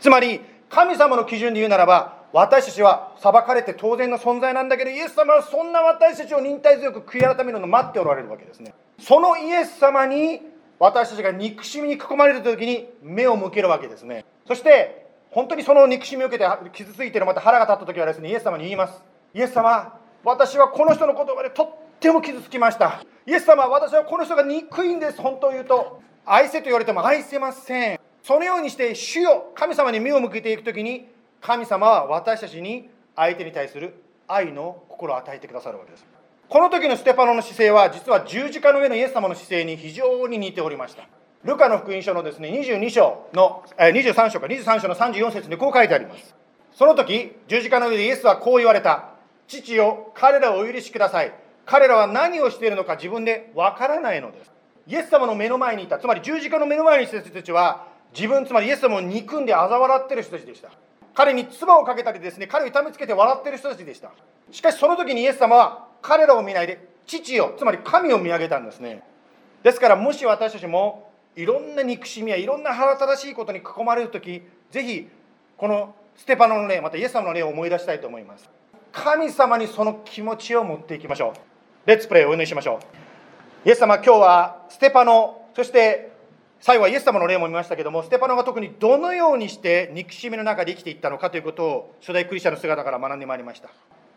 [0.00, 8.74] つまり神様の基準で言うならば私たちは裁かれて当然の存在なんだけどイエス様はそんな私たちを忍耐強く悔い改めるのを待っておられるわけですね。
[8.98, 10.40] そのイエス様に
[10.78, 14.24] 私たちが憎しみに囲まれる時に目を向けるわけですね。
[14.48, 19.02] そして本当にその憎しみを受けて傷ついてるまた腹が立った時はですねイエス様に言います。
[19.34, 21.70] イエス様私はこの人の言葉でとっ
[22.00, 23.04] ても傷つきました。
[23.26, 26.00] イエス様私はこの人が憎いんです本当を言うと。
[26.24, 28.00] 愛せと言われても愛せません。
[28.22, 31.08] そのようにして主よ神様に目を向けていく時に
[31.40, 33.94] 神様は私たちに相手に対する
[34.28, 36.06] 愛の心を与えてくださるわけです。
[36.48, 41.08] この時のステパノの姿勢は実は十字架の上のイエス様の姿勢に非常に似ておりました。
[41.44, 46.34] ルカの福音書のですね22章の、え23章か23章の34節にこう書いてあります。
[46.72, 49.08] その時十字架の上でイエスはこう言われた。
[49.48, 51.32] 父よ彼らをお許しください。
[51.66, 54.52] 彼らは何をしているのか自分でわからないのです。
[54.86, 55.98] イエス様の目の前にいた。
[55.98, 60.70] つまり十字架の目の前にいた人たちは自分つまりイエス様を憎んで嘲笑ってる人たちでした。
[61.14, 64.10] 彼に唾をかけたりですね彼を痛めつけて笑ってる人たちでした。
[64.50, 69.02] しかしその時にイエス様は彼らを見ないで父よつまり神を見上げたんですね。
[69.62, 75.08] ですからもし私たちもいろんな憎しみやいろんな腹立たしいことに囲まれる時ぜひ
[75.56, 78.50] このステパノの例またイエス様の例を思い出したいと思います。
[78.92, 81.88] 神様にその気持ちを持っていきましょう。
[81.88, 83.01] レッツプレイをお祈りしましょう。
[83.64, 86.10] イエス様今日はステパノそして
[86.60, 93.68] 最後はイエス様の例も見ましたけどもステパノが特にどのようにして憎しみの中で生きていったのかということを初代クリスチャンの姿から学んでまいりました。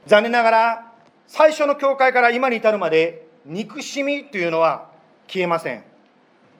[0.07, 0.91] 残念ながら
[1.27, 4.89] 最初の教会から今に至るまで憎しみというのは
[5.27, 5.83] 消えません。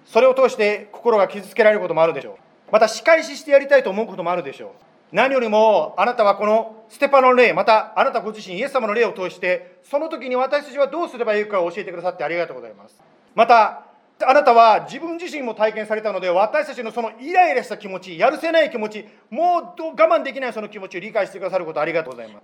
[0.06, 2.38] それを通して心が傷つけられることもあるでしょ
[2.70, 2.72] う。
[2.72, 4.70] また仕返ししてやりたいと思うこともあるでしょう。
[5.16, 13.02] 何よりもあなたはこのステパノの例またあなたご自身イエス様の例を通してその時に私たちはどうすればいいかを教えてくださってありがとうございます。
[13.34, 13.86] また
[14.26, 22.44] あなたは自分自身も体験されたので私たちのそのイライラした気持ちやるせない気持ちもう我慢できないその気持ちを理解してくださることありがとうございます。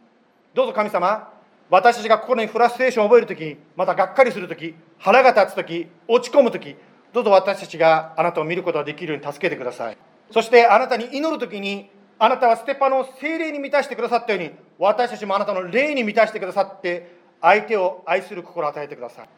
[0.53, 1.30] どうぞ神様
[1.69, 6.78] 私たちが心にフラストレーションを覚えるときまたがっかりするとき腹が立つとき落ち込むとき
[7.11, 9.97] どうぞ私たちがあなたを見ることができるように助けてください。
[10.32, 11.89] そしてあなたに祈るときに
[12.24, 19.30] あなたはステパノを精霊に満たしてくださったように私たちもあなたの霊に満たしてくださって相手を愛する心を与えてください。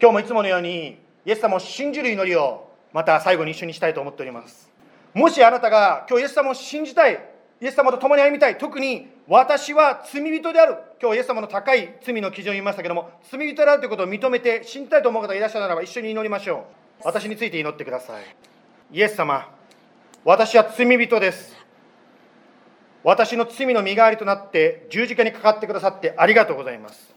[0.00, 4.70] 今日もいつものようにイエス様を信じる祈りをまた最後に一緒にしたいと思っております。
[5.12, 7.22] もしあなたが今日イエス様を信じたい
[7.60, 10.76] イエス様と共に歩みたい特に私は罪人である。
[11.02, 16.64] 今日イエス様の高い罪の基準を言いましたけども罪人であるということを認めて信じたいと思う方がいらっしゃるならば一緒に祈りましょ
[17.02, 17.02] う。
[17.04, 18.24] 私について祈ってください。
[18.90, 19.50] イエス様
[20.24, 21.61] 私は罪人です。
[23.04, 27.14] 私の罪の身代わりとなって十字架にかかってくださってありがとうございます。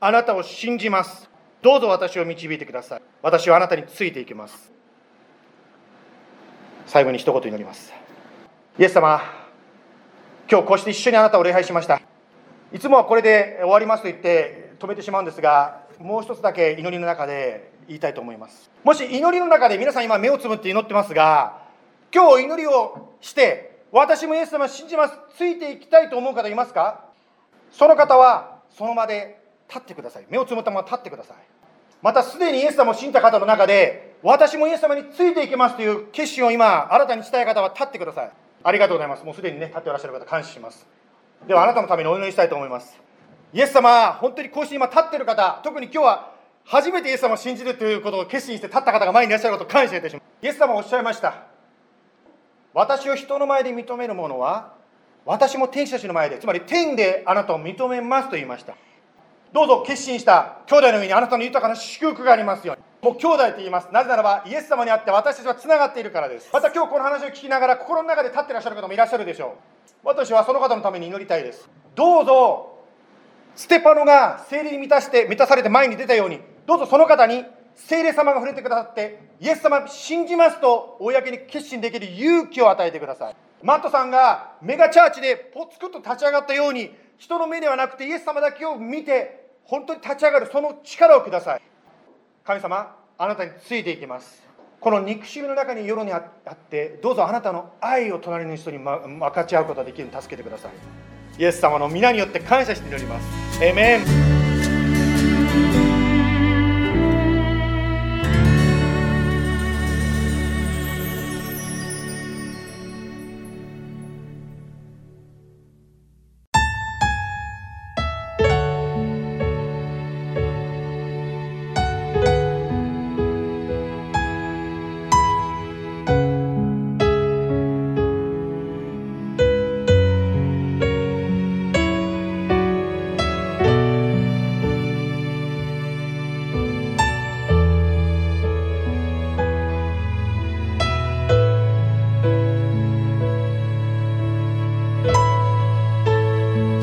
[0.00, 1.30] あなたを信じます。
[1.62, 3.02] どうぞ私を導いてください。
[3.22, 4.72] 私はあなたについていきます。
[6.86, 7.92] 最後に一言祈ります。
[8.78, 9.22] イエス様
[10.50, 12.00] 今日こうして一緒にあなたを礼拝しました。
[12.72, 18.70] いつもはこれで終わりますと言って止めてしまうんですがもう一つだけ祈りの中で言いたいと思います。
[18.82, 21.62] もし祈りの中で皆さん今目をつぶって祈ってますが
[22.12, 25.14] 今日祈りをして私もイエス様を信じます。
[25.36, 27.04] ついていきたいと思う方いますか？
[27.70, 29.38] その方はその場で
[29.68, 30.26] 立ってください。
[30.30, 31.36] 目をつむったまま立ってください。
[32.00, 38.30] またすでにイエス様を信じた方の中で私もイエス様についていきますという決心を今新たにしたい方は立ってください。
[38.64, 39.24] ありがとうございます。
[39.24, 40.86] もうすでにね立っていらっしゃる方感謝します。
[41.46, 42.98] ではあなたのためにお祈りしたいと思います。
[43.52, 46.32] イエス様本当にこうして今立ってる方特に今日は
[46.64, 50.24] 初めてイエス様を信じるということを決心して立った方が前にいらっしゃることを感謝いたします。
[50.42, 51.51] イエス様おっしゃいました。
[52.74, 54.74] 私を人の前で認める者は
[55.24, 58.74] 私も天使たちの前でつまり天であなたを認めますと言いました。
[59.52, 62.82] どうぞ決心した兄弟の上にあなたの豊かな祝福がありますように。
[63.02, 63.88] もう兄弟と言います。
[63.92, 66.48] なぜならばイエス様にあって私たちはつながっているからです。
[66.52, 69.50] また今日この話を聞きながら心の中で立ってらっしゃる方もいらっしゃるでしょう。
[70.04, 71.68] 私はその方のために祈りたいです。
[71.94, 72.78] どうぞ
[73.54, 77.44] ステパノが精霊に満たして満たされて前に出たようにどうぞその方に
[77.74, 83.36] 聖霊様が触れてくださってイエス様信じますと公に決心できる勇気を与えてください。
[83.62, 91.62] マットさんがメガチャーチでポツクと立ち上がったように人の目ではなくてイエス様だけを見て本当に立ち上がるその力をください。
[92.44, 94.42] 神様あなたについていきます。
[94.80, 100.72] この憎しみの中に世にあってどうぞあなたの愛を隣の人に分かち合うことができるように助けてください。
[101.40, 103.64] イエス様の皆によって感謝して祈ります。
[103.64, 104.41] エメン。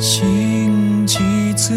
[0.01, 1.75] 真期几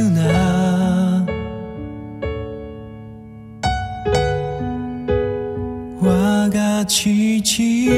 [6.00, 7.88] 我该去几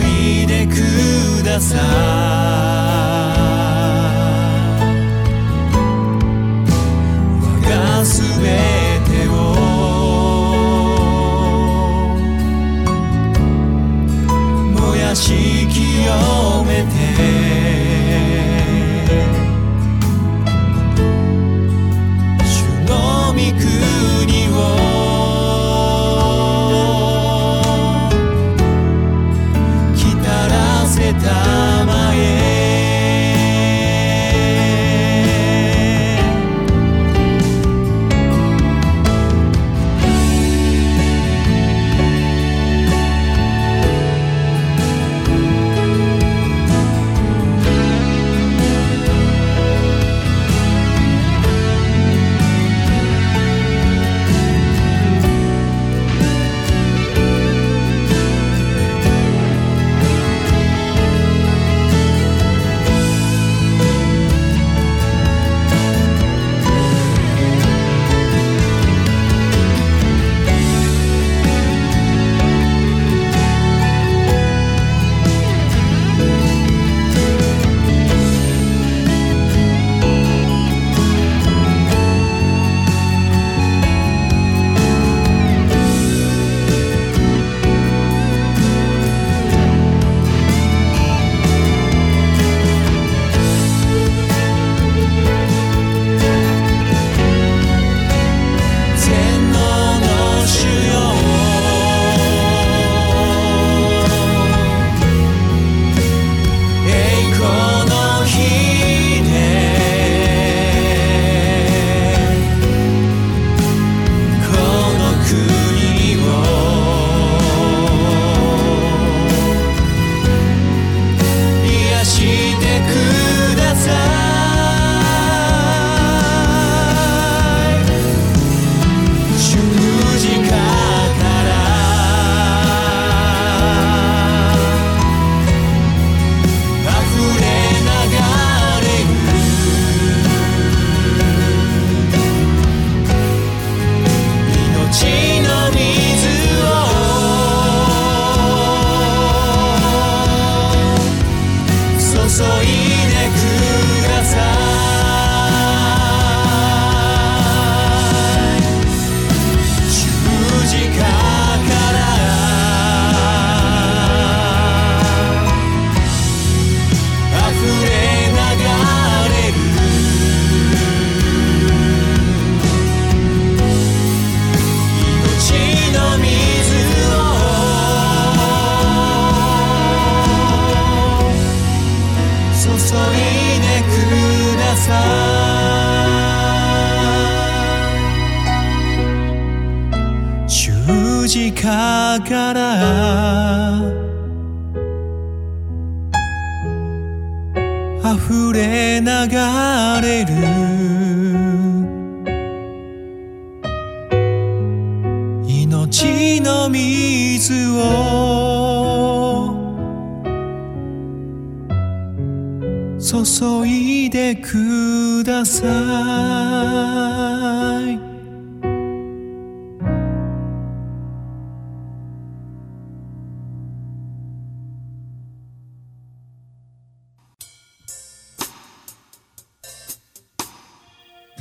[0.06, 2.47] いでください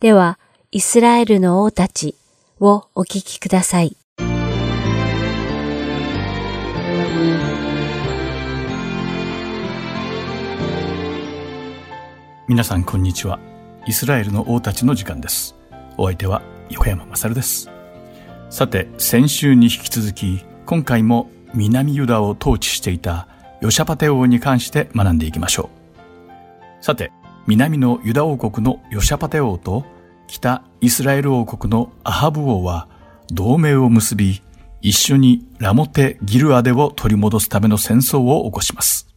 [0.00, 0.38] では、
[0.70, 2.14] イスラエルの王たち
[2.60, 3.96] をお聞きください。
[12.46, 13.40] 皆さんこんにちは。
[13.88, 15.56] イスラエルの王たちの時間です。
[15.96, 17.68] お相手は横山勝です。
[18.50, 23.26] さて先週に引き続き今回も南ユダを統治していた
[23.60, 26.84] ヨシャパテ王に関して学んでいきましょう。
[26.84, 27.10] さて
[27.48, 29.84] 南のユダ王国のヨシャパテ王と
[30.28, 32.88] 北イスラエル王国のアハブ王は
[33.32, 34.40] 同盟を結び
[34.80, 39.08] 一緒にラモテ・ギルアデを取り戻すための戦争を起こします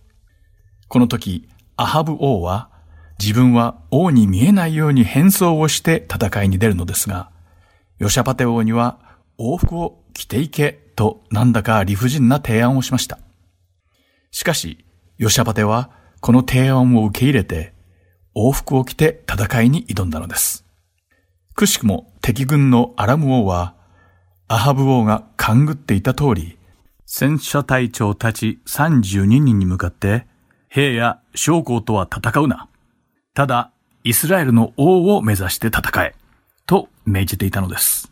[0.88, 2.71] この時アハブ王は
[3.21, 7.29] 自分は王に見えないように変装をして戦いに出るのですが、
[7.99, 8.97] ヨシャパテ王には
[9.38, 13.19] 王服を着ていけとなんだか理不尽な提案をしました。
[14.32, 14.86] しかし、
[15.19, 17.75] ヨシャパテはこの提案を受け入れて、
[18.34, 20.65] 王服を着て戦いに挑んだのです。
[21.55, 23.75] くしくも敵軍のアラム王は、
[24.47, 26.57] アハブ王が勘ぐっていた通り、
[27.05, 30.27] 戦車隊長たち32人に向かって、
[30.69, 32.69] 兵や将校とは戦うな。
[33.34, 33.71] ただ、
[34.03, 36.15] イスラエルの王を目指して戦え、
[36.65, 38.11] と命じていたのです。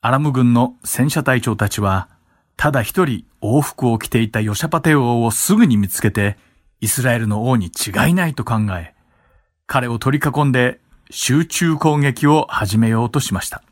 [0.00, 2.08] アラム軍の戦車隊長たちは、
[2.56, 6.36] ただ一人王服を着ていたヨシャパテ王をすぐに見つけて、
[6.80, 8.94] イスラエルの王に違いないと考え、
[9.66, 13.62] 彼を取り囲んで集中攻撃を始めようとしました。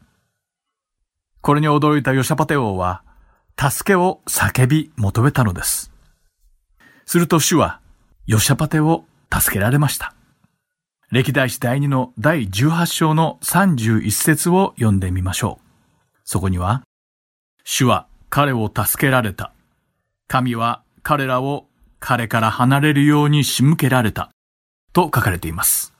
[1.40, 3.02] これに驚いたヨシャパテ王は、
[3.58, 5.90] 助けを叫び求めたのです。
[7.06, 7.80] すると主は、
[8.26, 10.14] ヨシャパテを助けられました。
[11.10, 15.64] 歴代史第2の第18章の31節を読んでみましょう。
[16.24, 16.82] そこには、
[17.64, 19.52] 主は彼を助けられた。
[20.26, 21.67] 神は彼らを
[22.00, 24.30] 彼から離れるように仕向けられた。
[24.92, 25.94] と書かれています。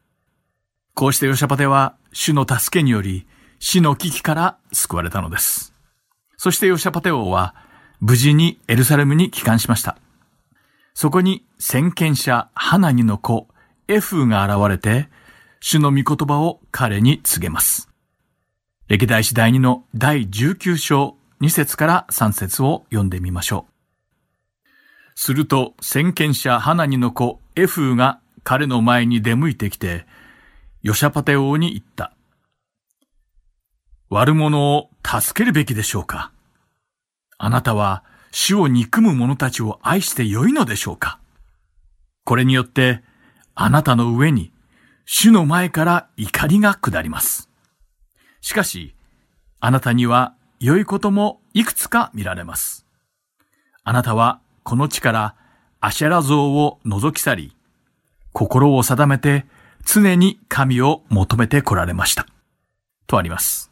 [0.94, 3.26] こうしてヨシャパテは主の助けにより
[3.61, 5.72] 死の危機から救われたのです。
[6.36, 7.55] そしてヨシャパテ王は
[8.01, 9.96] 無事にエルサレムに帰還しました。
[10.94, 13.46] そこに先見者ハナニの子
[13.88, 15.09] エフーが現れて、
[15.61, 17.88] 主の御言葉を彼に告げます。
[18.88, 23.77] 歴代史第2の第19章2節から3節を読んでみましょう。
[25.20, 30.06] すると先見者ハナニの子エフーが彼の前に出向いてきて、
[30.80, 32.12] ヨシャパテ王に言った。
[34.10, 36.30] 悪者を助けるべきでしょうか？
[37.36, 41.18] あなたは主を憎む者たちを愛してよいのでしょうか？
[42.24, 43.02] これによって、
[43.56, 44.52] あなたの上に、
[45.04, 47.50] 主の前から怒りが下ります。
[48.40, 48.94] しかし、
[49.58, 52.86] あなたには良いこともいくつか見られます。
[53.82, 55.34] あなたはこの地から
[55.80, 57.56] アシェラ像を覗き去り、
[58.34, 59.46] 心を定めて
[59.86, 62.26] 常に神を求めて来られました。
[63.06, 63.70] とあります。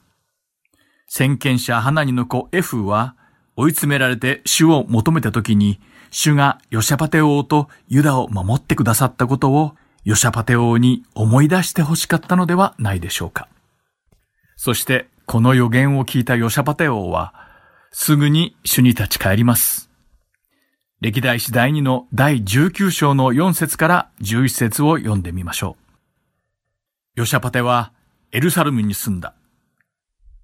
[1.07, 3.15] 先見者ハナニの子エフは
[3.57, 5.81] 追い詰められて主を求めた時に
[6.11, 13.51] 主がヨシャパテ王とユダを守ってくださったことをヨシャパテ王に思い出して欲しかったのではないでしょうか。
[14.57, 17.35] そしてこの予言を聞いたヨシャパテ王は
[17.91, 19.87] すぐに主に立ち返ります。
[21.07, 25.77] 歴代史第2の第19章の4節から11節を読んでみましょ
[27.15, 27.21] う。
[27.21, 27.93] ヨシャパテは
[28.33, 29.33] エルサルムに住んだ。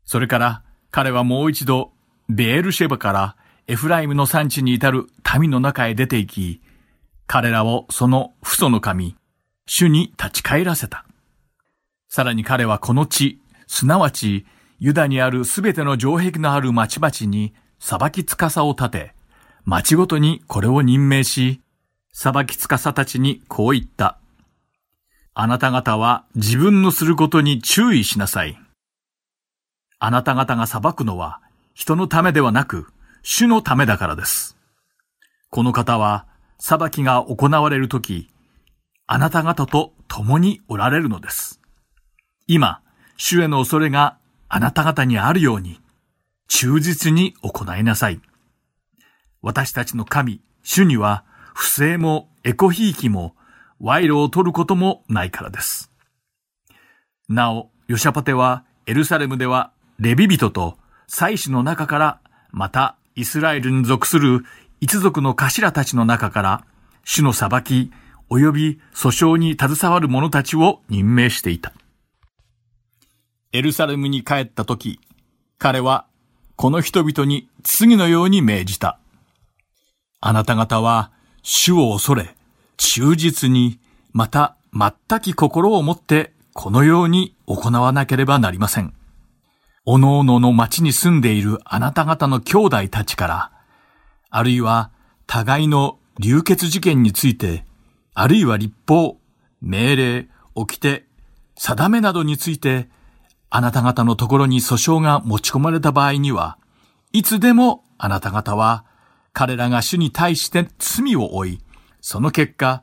[0.05, 1.91] それから彼はもう一度
[2.29, 3.37] ベエルシェバから
[3.67, 6.63] エフライムの産地に至る民の中へ出て行き、
[7.27, 9.17] 彼らをその父祖の神、
[9.67, 11.05] 主に立ち返らせた。
[12.09, 14.47] さらに彼はこの地、すなわち
[14.79, 19.22] ユダにあるすべての城壁のある町々に裁き司を立て、
[19.65, 21.61] 町ごとにこれを任命し、
[22.13, 24.19] 裁き司たちにこう言った。
[25.35, 28.59] あなた方は自分のすることに注意しなさい。
[29.99, 31.41] あなた方が裁くのは
[31.75, 32.89] 人のためではなく、
[33.23, 34.57] 主のためだからです。
[35.49, 36.27] この方は
[36.59, 38.29] 裁きが行われるとき、
[39.07, 41.61] あなた方と共におられるのです。
[42.47, 42.81] 今、
[43.17, 45.81] 主への恐れがあなた方にあるように、
[46.49, 48.21] 忠実に行いなさい。
[49.43, 51.25] 私たちの神、主には、
[51.55, 53.35] 不正もエコひいきも、
[53.81, 55.91] 賄賂を取ることもないからです。
[57.29, 60.79] なお、ヨシャパテは、エルサレムでは、レビ人と、
[61.09, 62.21] 祭司の中から、
[62.53, 64.45] また、イスラエルに属する
[64.81, 66.65] 一族の頭たちの中から、
[67.05, 67.93] 主の裁き、
[68.31, 71.73] 及び訴訟に携わる者たちを任命していた。
[73.53, 75.01] エルサレムに帰った時、
[75.59, 76.07] 彼は
[76.57, 78.99] この人々に次のように命じた。
[80.25, 81.11] あなた方は
[81.43, 82.37] 主を恐れ、
[82.77, 83.81] 忠実に、
[84.13, 88.95] また全き心を持ってこのように行わなければなりません。
[89.85, 93.53] おのおのの町に住んでいるあなた方の兄弟たちから、
[94.31, 94.93] あるいは
[95.27, 97.67] 互いの流血事件について、
[98.15, 99.19] あるいは立法、
[99.61, 101.05] 命令、掟、
[101.57, 102.89] 定めなどについて、
[103.51, 106.59] あなた方のところに訴訟が持ち込まれた場合には、
[107.13, 108.85] いつでもあなた方は
[109.33, 111.59] 彼らが主に対して罪を負い、
[112.01, 112.83] その結果、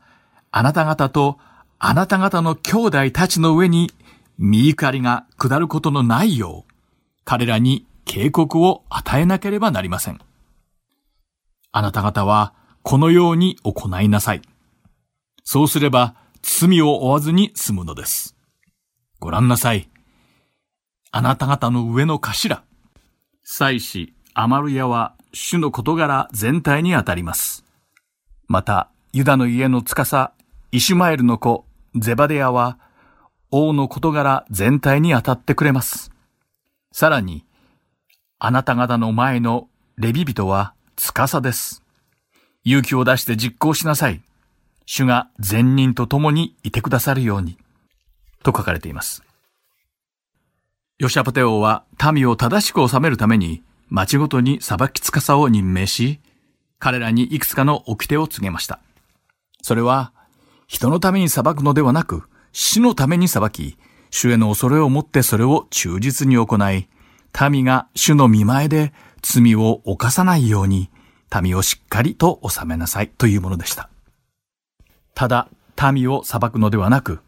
[0.51, 1.37] あなた方と
[1.77, 3.91] あなた方の兄弟たちの上に
[4.37, 6.73] 見怒りが下ることのないよう、
[7.23, 10.19] 彼らに警告を与えなければなりません。
[11.71, 14.41] あなた方はこのように行いなさい。
[15.43, 18.35] そうすれば罪を負わずに済むのです。
[19.19, 19.89] ご覧なさい。
[21.11, 22.63] あなた方の上の頭、
[23.43, 27.63] 祭司、アマルヤは主の事柄全体にあたります。
[28.47, 30.33] また、ユダの家の司、
[30.71, 31.65] イシュマエルの子、
[31.95, 32.77] ゼバデヤは、
[33.51, 36.11] 王の事柄全体に当たってくれます。
[36.91, 37.45] さらに、
[38.39, 39.67] あなた方の前の
[39.97, 41.83] レビ人は司です。
[42.63, 44.21] 勇気を出して実行しなさい。
[44.85, 47.57] 主が善人と共にいてくださるように。
[48.43, 49.23] と書かれています。
[50.97, 56.19] ヨシャパテ王は民を正しく治めるために町ごとに裁き司を任命し、
[56.79, 58.79] 彼らにいくつかの掟を告げました。
[59.61, 60.13] それは、
[60.67, 63.77] 人のために裁くのではなく、死のために裁き、
[64.11, 66.87] 主への恐れを持ってそれを忠実に行い、
[67.49, 70.89] 民が主の見前で罪を犯さないように、
[71.41, 73.89] 民をしっかりと治めなさいというものでした。
[75.13, 75.49] ただ、
[75.91, 77.19] 民を裁くのではなく、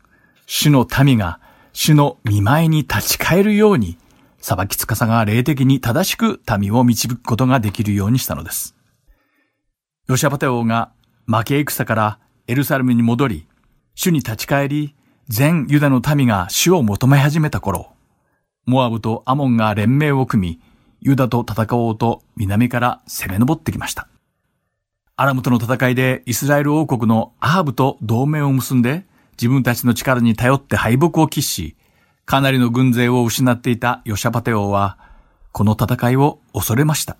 [0.45, 1.39] 主の民が
[1.74, 3.97] 主の見前に立ち返るように、
[4.41, 8.75] 裁き司が霊的に正しく民を導くことができるようにしたのです。
[10.07, 10.91] ヨシャパテ王が
[11.27, 13.47] 負け戦からエルサレムに戻り、
[13.95, 14.95] 主に立ち返り、
[15.27, 17.93] 全ユダの民が主を求め始めた頃、
[18.65, 20.61] モアブとアモンが連盟を組み、
[20.99, 24.07] ユダと戦おうと南から攻め上ってきました。
[25.15, 31.75] アラムとの戦いでイスラエル王国のアハブと同盟を結んで、自分たちの力に頼って敗北を喫し、
[32.32, 34.97] かなりの軍勢を失っていたヨシャパテ王は、
[35.51, 37.17] この戦いを恐れました。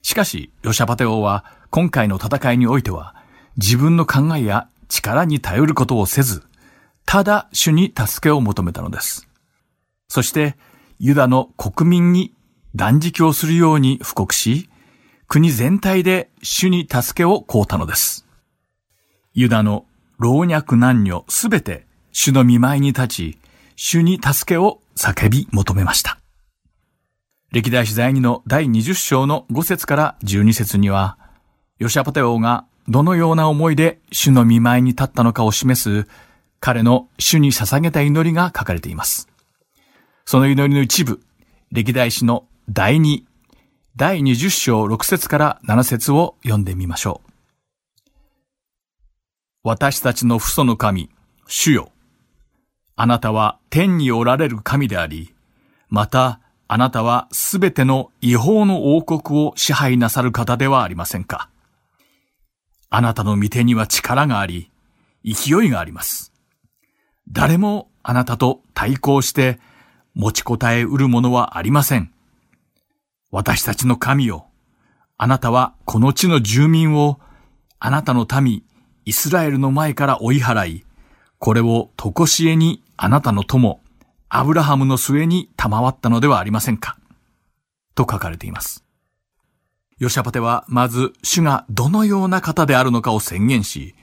[0.00, 3.14] しかし、ヨシャパテ王は、今回の戦いにおいては、
[3.58, 6.42] 自分の考えや力に頼ることをせず、
[7.04, 9.28] ただ主に助けを求めたのです。
[10.08, 10.56] そして、
[10.98, 12.32] ユダの国民に
[12.74, 14.70] 断食をするように布告し、
[15.28, 18.24] 国全体で主に助けを請うたのです。
[19.34, 19.84] ユダの
[20.16, 23.38] 老若男女すべて主の見舞いに立ち、
[23.76, 26.18] 主に助けを叫び求めました。
[27.52, 31.18] 歴代史第2の第20章の5節から12節には、
[31.78, 36.08] ヨシャパテ王がどのような思いで主の見舞いに立ったのかを示す
[36.60, 39.28] 彼の主に捧げた祈りが書かれています。
[40.24, 41.20] その祈りの一部、
[41.70, 43.22] 歴代史の第2、
[43.96, 47.30] 第20章6節から7節を読んでみましょう。
[49.62, 51.10] 私たちの父祖の神、
[51.46, 51.90] 主よ。
[52.96, 55.34] あなたは天におられる神であり、
[55.88, 61.48] またあなたはすべての違法の王国を支配なさる方ではありませんか。
[62.90, 64.70] あなたの御手には力があり、
[65.24, 66.32] 勢いがあります。
[67.28, 69.58] 誰もあなたと対抗して
[70.14, 72.12] 持ちこたえうるものはありません。
[73.32, 74.46] 私たちの神よ。
[75.18, 77.18] あなたはこの地の住民を
[77.80, 78.62] あなたの民
[79.04, 80.84] イスラエルの前から追い払い、
[81.38, 83.80] これをとこしえにあなたの友、
[84.28, 86.96] アブラハムの末に賜ったのではありませんか？
[87.94, 88.84] と書かれています。
[89.98, 93.94] ヨシャパテはまず主がどのような方であるのかを宣言し、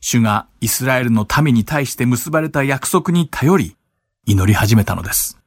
[0.00, 3.76] 主がイスラエルの民に対して結ばれた約束に頼り、
[4.26, 5.38] 祈り始めたのです。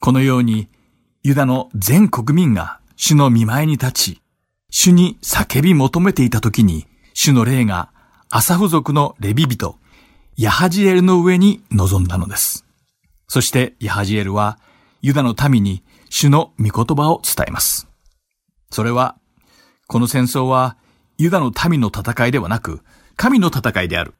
[0.00, 0.68] このように、
[1.22, 4.22] ユダの全国民が主の見前に立ち、
[4.70, 7.90] 主に叫び求めていた時に、主の霊が
[8.30, 9.78] アサフ族のレビ人、
[10.36, 12.64] ヤハジエルの上に臨んだのです。
[13.28, 14.58] そしてヤハジエルは
[15.00, 17.86] ユダの民に主の御言葉を伝えます。
[18.70, 19.16] それは、
[19.86, 20.76] この戦争は
[21.18, 22.80] ユダの民の戦いではなく、
[23.16, 24.14] 神の戦いである。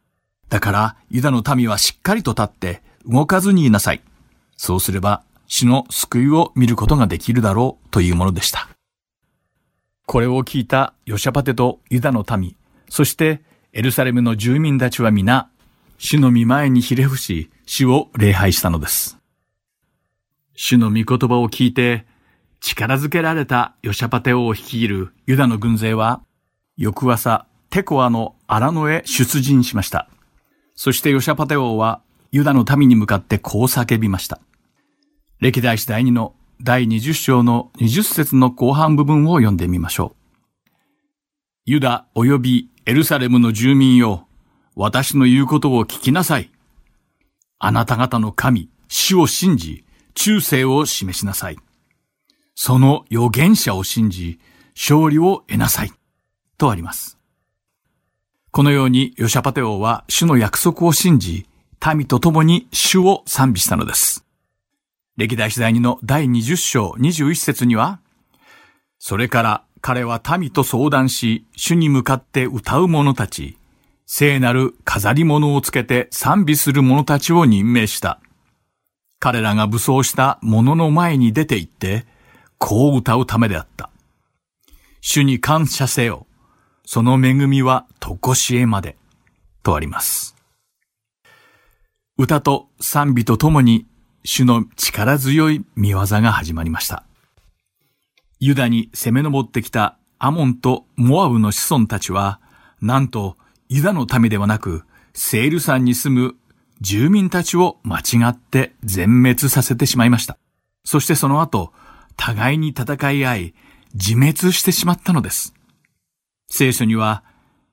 [0.49, 4.01] だからユダの民はしっかりと立って動かずにいなさい。
[4.57, 8.69] そうすれば主の救いを見ることができるだろうというものでした。
[10.07, 12.55] これを聞いたヨシャパテとユダの民、
[12.89, 13.43] そして
[13.73, 15.51] エルサレムの住民たちは皆、
[15.99, 19.19] 主の御前にひれ伏し、主を礼拝したのです。
[20.55, 22.07] 主の御言葉を聞いて、
[22.61, 26.23] 力づけられたヨシャパテ王を率いるユダの軍勢は、
[26.77, 30.09] 翌朝、テコアの荒野へ出陣しました。
[30.75, 34.41] そしてヨシャパテ王は、ユダの民に向かってこう叫びました。
[35.41, 40.71] 歴代史第2の第20章の20節の後半部分を読んでみましょう。
[41.67, 44.27] ユダ及びエルサレムの住民よ、
[44.77, 46.51] 私の言うことを聞きなさい。
[47.59, 51.59] あなた方の神、主を信じ、忠誠を示しなさい。
[52.55, 54.39] その預言者を信じ、
[54.75, 55.93] 勝利を得なさい。
[56.59, 57.19] とあります。
[58.51, 61.47] このようにヨシャパテ王は主の約束を信じ、
[61.95, 64.25] 民と共に主を賛美したのです。
[65.17, 68.01] 歴代史第2の第20章21節には、
[68.99, 73.59] それから彼は民と相談し、主に向かって歌う者たち、
[74.17, 78.21] 聖なる飾り物をつけて賛美する者たちを任命した。
[79.19, 82.07] 彼らが武装した者の前に出て行って、
[82.59, 83.91] こう歌うためであった。
[85.01, 86.29] 主に感謝せよ。
[86.87, 88.97] その恵みはとこしえまで。
[89.65, 90.37] とあります。
[92.17, 93.85] 歌と賛美とともに
[94.23, 97.03] 主の力強い見業が始まりました。
[98.39, 102.41] ユダに攻め上ってきたアモンとモアブの子孫たちは、
[102.81, 103.39] なんと
[103.75, 106.37] ユダの民ではなく、セール山に住む
[106.81, 110.39] 住民たちを間違って全滅させてしまいました。
[110.85, 111.73] そしてその後、
[112.17, 113.55] 互いに戦い合い、
[113.95, 115.55] 自滅してしまったのです。
[116.49, 117.25] 聖書には、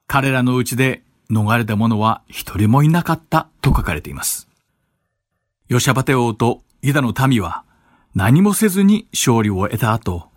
[0.07, 4.47] 彼らのうちで逃れた者は一人もいなかったと書かれています。
[5.67, 7.63] ヨシャバテ王とユダの民は
[8.15, 10.29] 何もせずに勝利を得た後、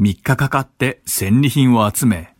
[0.00, 2.34] 3日かかって戦利品を集め、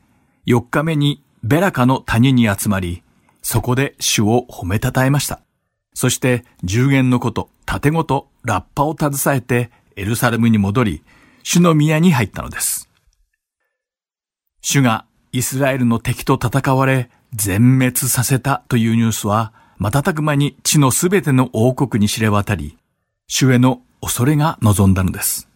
[0.46, 3.02] 4日目にベラカの谷に集まり、
[3.42, 5.40] そこで主を褒めたたえました。
[5.94, 11.02] そして十言のこと、盾ごとラッパを携えてエルサレムに戻り、
[11.42, 12.88] 主の宮に入ったのです。
[14.60, 22.78] 主がイスラエルの敵と戦われ、全滅させたというニュースは、瞬く間に地のすべての王国に知れ渡り、
[23.26, 25.48] 主への恐れが望んだのです。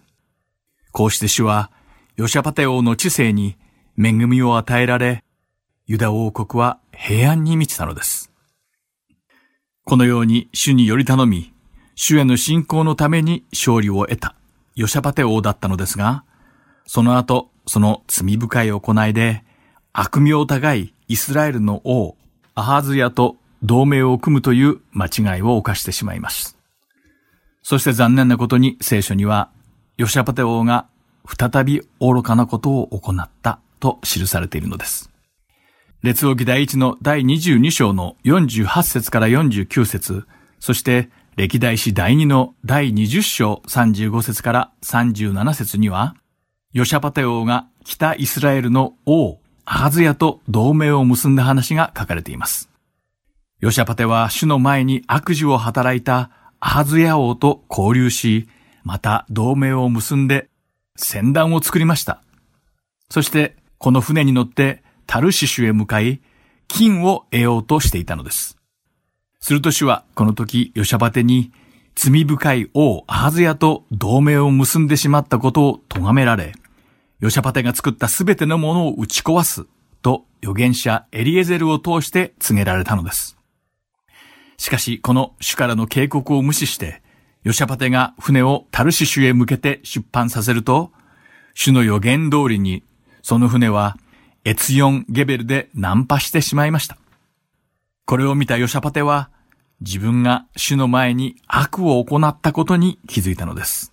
[0.90, 1.70] こうして主は、
[2.16, 3.56] ヨシャパテ王の知性に
[4.02, 5.22] 恵みを与えられ、
[5.88, 8.32] ユダ王国は平安に満ちたのです。
[9.84, 11.52] このように主により頼み、
[11.94, 14.34] 主への信仰のために勝利を得た
[14.74, 16.24] ヨシャパテ王だったのですが、
[16.86, 19.44] その後、その罪深い行いで、
[19.92, 22.16] 悪名高いイスラエルの王、
[22.56, 26.58] アハズヤと同盟を組むという間違いを犯してしまいます。
[27.62, 29.50] そして残念なことに聖書には、
[29.98, 30.88] ヨシャパテ王が
[31.24, 35.15] 再び愚かなことを行ったと記されているのです。
[36.06, 40.24] 列王記第一の第22章の48節から49節
[40.60, 46.14] そして歴代史第2の第20章35節から37節には、
[46.72, 52.70] ヨシャパテ王が北イスラエルの王、アハズヤと同盟を結んだ話が書かれています。
[53.58, 56.30] ヨシャパテは主の前に悪事を働いた
[56.60, 58.48] アハズヤ王と交流し、
[58.84, 60.50] また同盟を結んで
[60.94, 62.22] 戦団を作りました。
[63.10, 66.20] そしてこの船に乗ってタルシシュへ向かい、
[66.68, 68.58] 金を得ようとしていたのです。
[69.40, 71.52] すると主はこの時ヨシャバテに
[71.94, 76.52] 罪深い王アハズヤと同盟を結んでしまったことを咎められ、
[77.20, 79.66] ヨシャパテが作ったすべてのものを打ち壊す
[80.02, 83.38] と預言者エリエゼルを通して告げられたのです。
[84.58, 87.02] しかしこの主からの警告を無視して、
[87.44, 90.92] ヨシャパテが船をタルシシュへ向けて出版させると、
[91.54, 92.82] 主の予言通りに、
[93.22, 93.96] その船は
[94.46, 96.96] エツヨンゲベルでナンパしてしまいました。
[98.04, 99.28] これを見たヨシャパテは、
[99.80, 103.92] 自分が主の前に悪を行ったことに気づいたのです。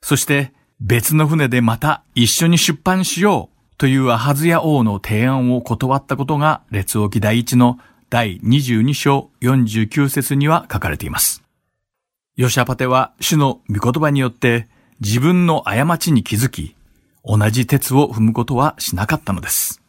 [0.00, 11.42] そして別の船でまた一緒に出版しようというアハズヤ王の提案を断ったことが列王記第一の第22章49節には書かれています。
[12.36, 14.68] ヨシャパテは主の御言葉によって
[15.00, 16.76] 自分の過ちに気づき、
[17.30, 19.82] 同じ鉄を踏むことはしなかったのです。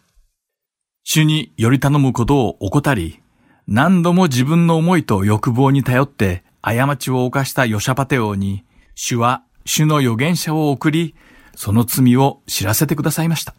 [1.06, 3.22] 主により頼むことを怠り、
[3.66, 11.16] 何度も自分の思いと欲望に頼って過ちを犯したヨシャパテ王に、主は主の預言者を送り、
[11.56, 13.56] その罪を知らせてくださいました。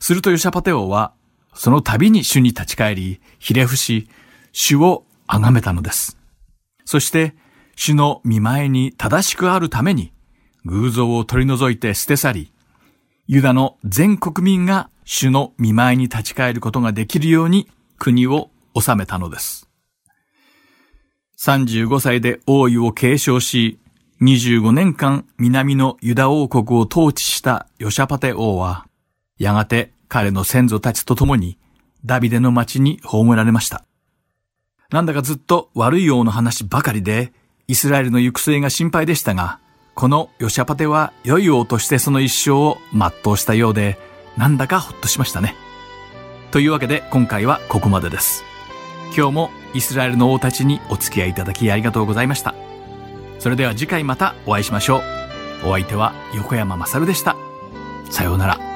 [0.00, 1.12] するとヨシャパテ王は、
[1.54, 4.08] その度に主に立ち返り、ひれ伏し、
[4.52, 6.16] 主を崇めたのです。
[6.86, 7.34] そして、
[7.76, 10.12] 主の見前に正しくあるために、
[10.66, 12.52] 偶像を取り除いて捨て去り、
[13.28, 19.68] ユダの全国民が主の見前に立ち返ることができるように国を治めたのです。
[21.38, 23.78] 35歳で王位を継承し、
[24.20, 28.86] 25年間南のユダ王国を統治したヨシャパテ王は、
[29.38, 31.58] やがて彼の先祖たちと共に
[32.04, 33.84] ダビデの町に葬られました。
[34.90, 37.32] なんだかずっと悪い王の話ばかりで、
[37.68, 39.60] イスラエルの行く末が心配でしたが、
[39.96, 43.98] このヨシャパテは良い王としてその一生を全うしたようで、
[44.36, 45.54] なんだかほっとしましたね。
[46.50, 48.44] というわけで今回はここまでです。
[49.16, 52.54] 今日もイスラエルの王たちにお付き合いいただきありがとうございました。
[53.38, 54.98] それでは次回またお会いしましょ
[55.64, 55.68] う。
[55.68, 57.34] お相手は横山まさるでした。
[58.10, 58.75] さようなら。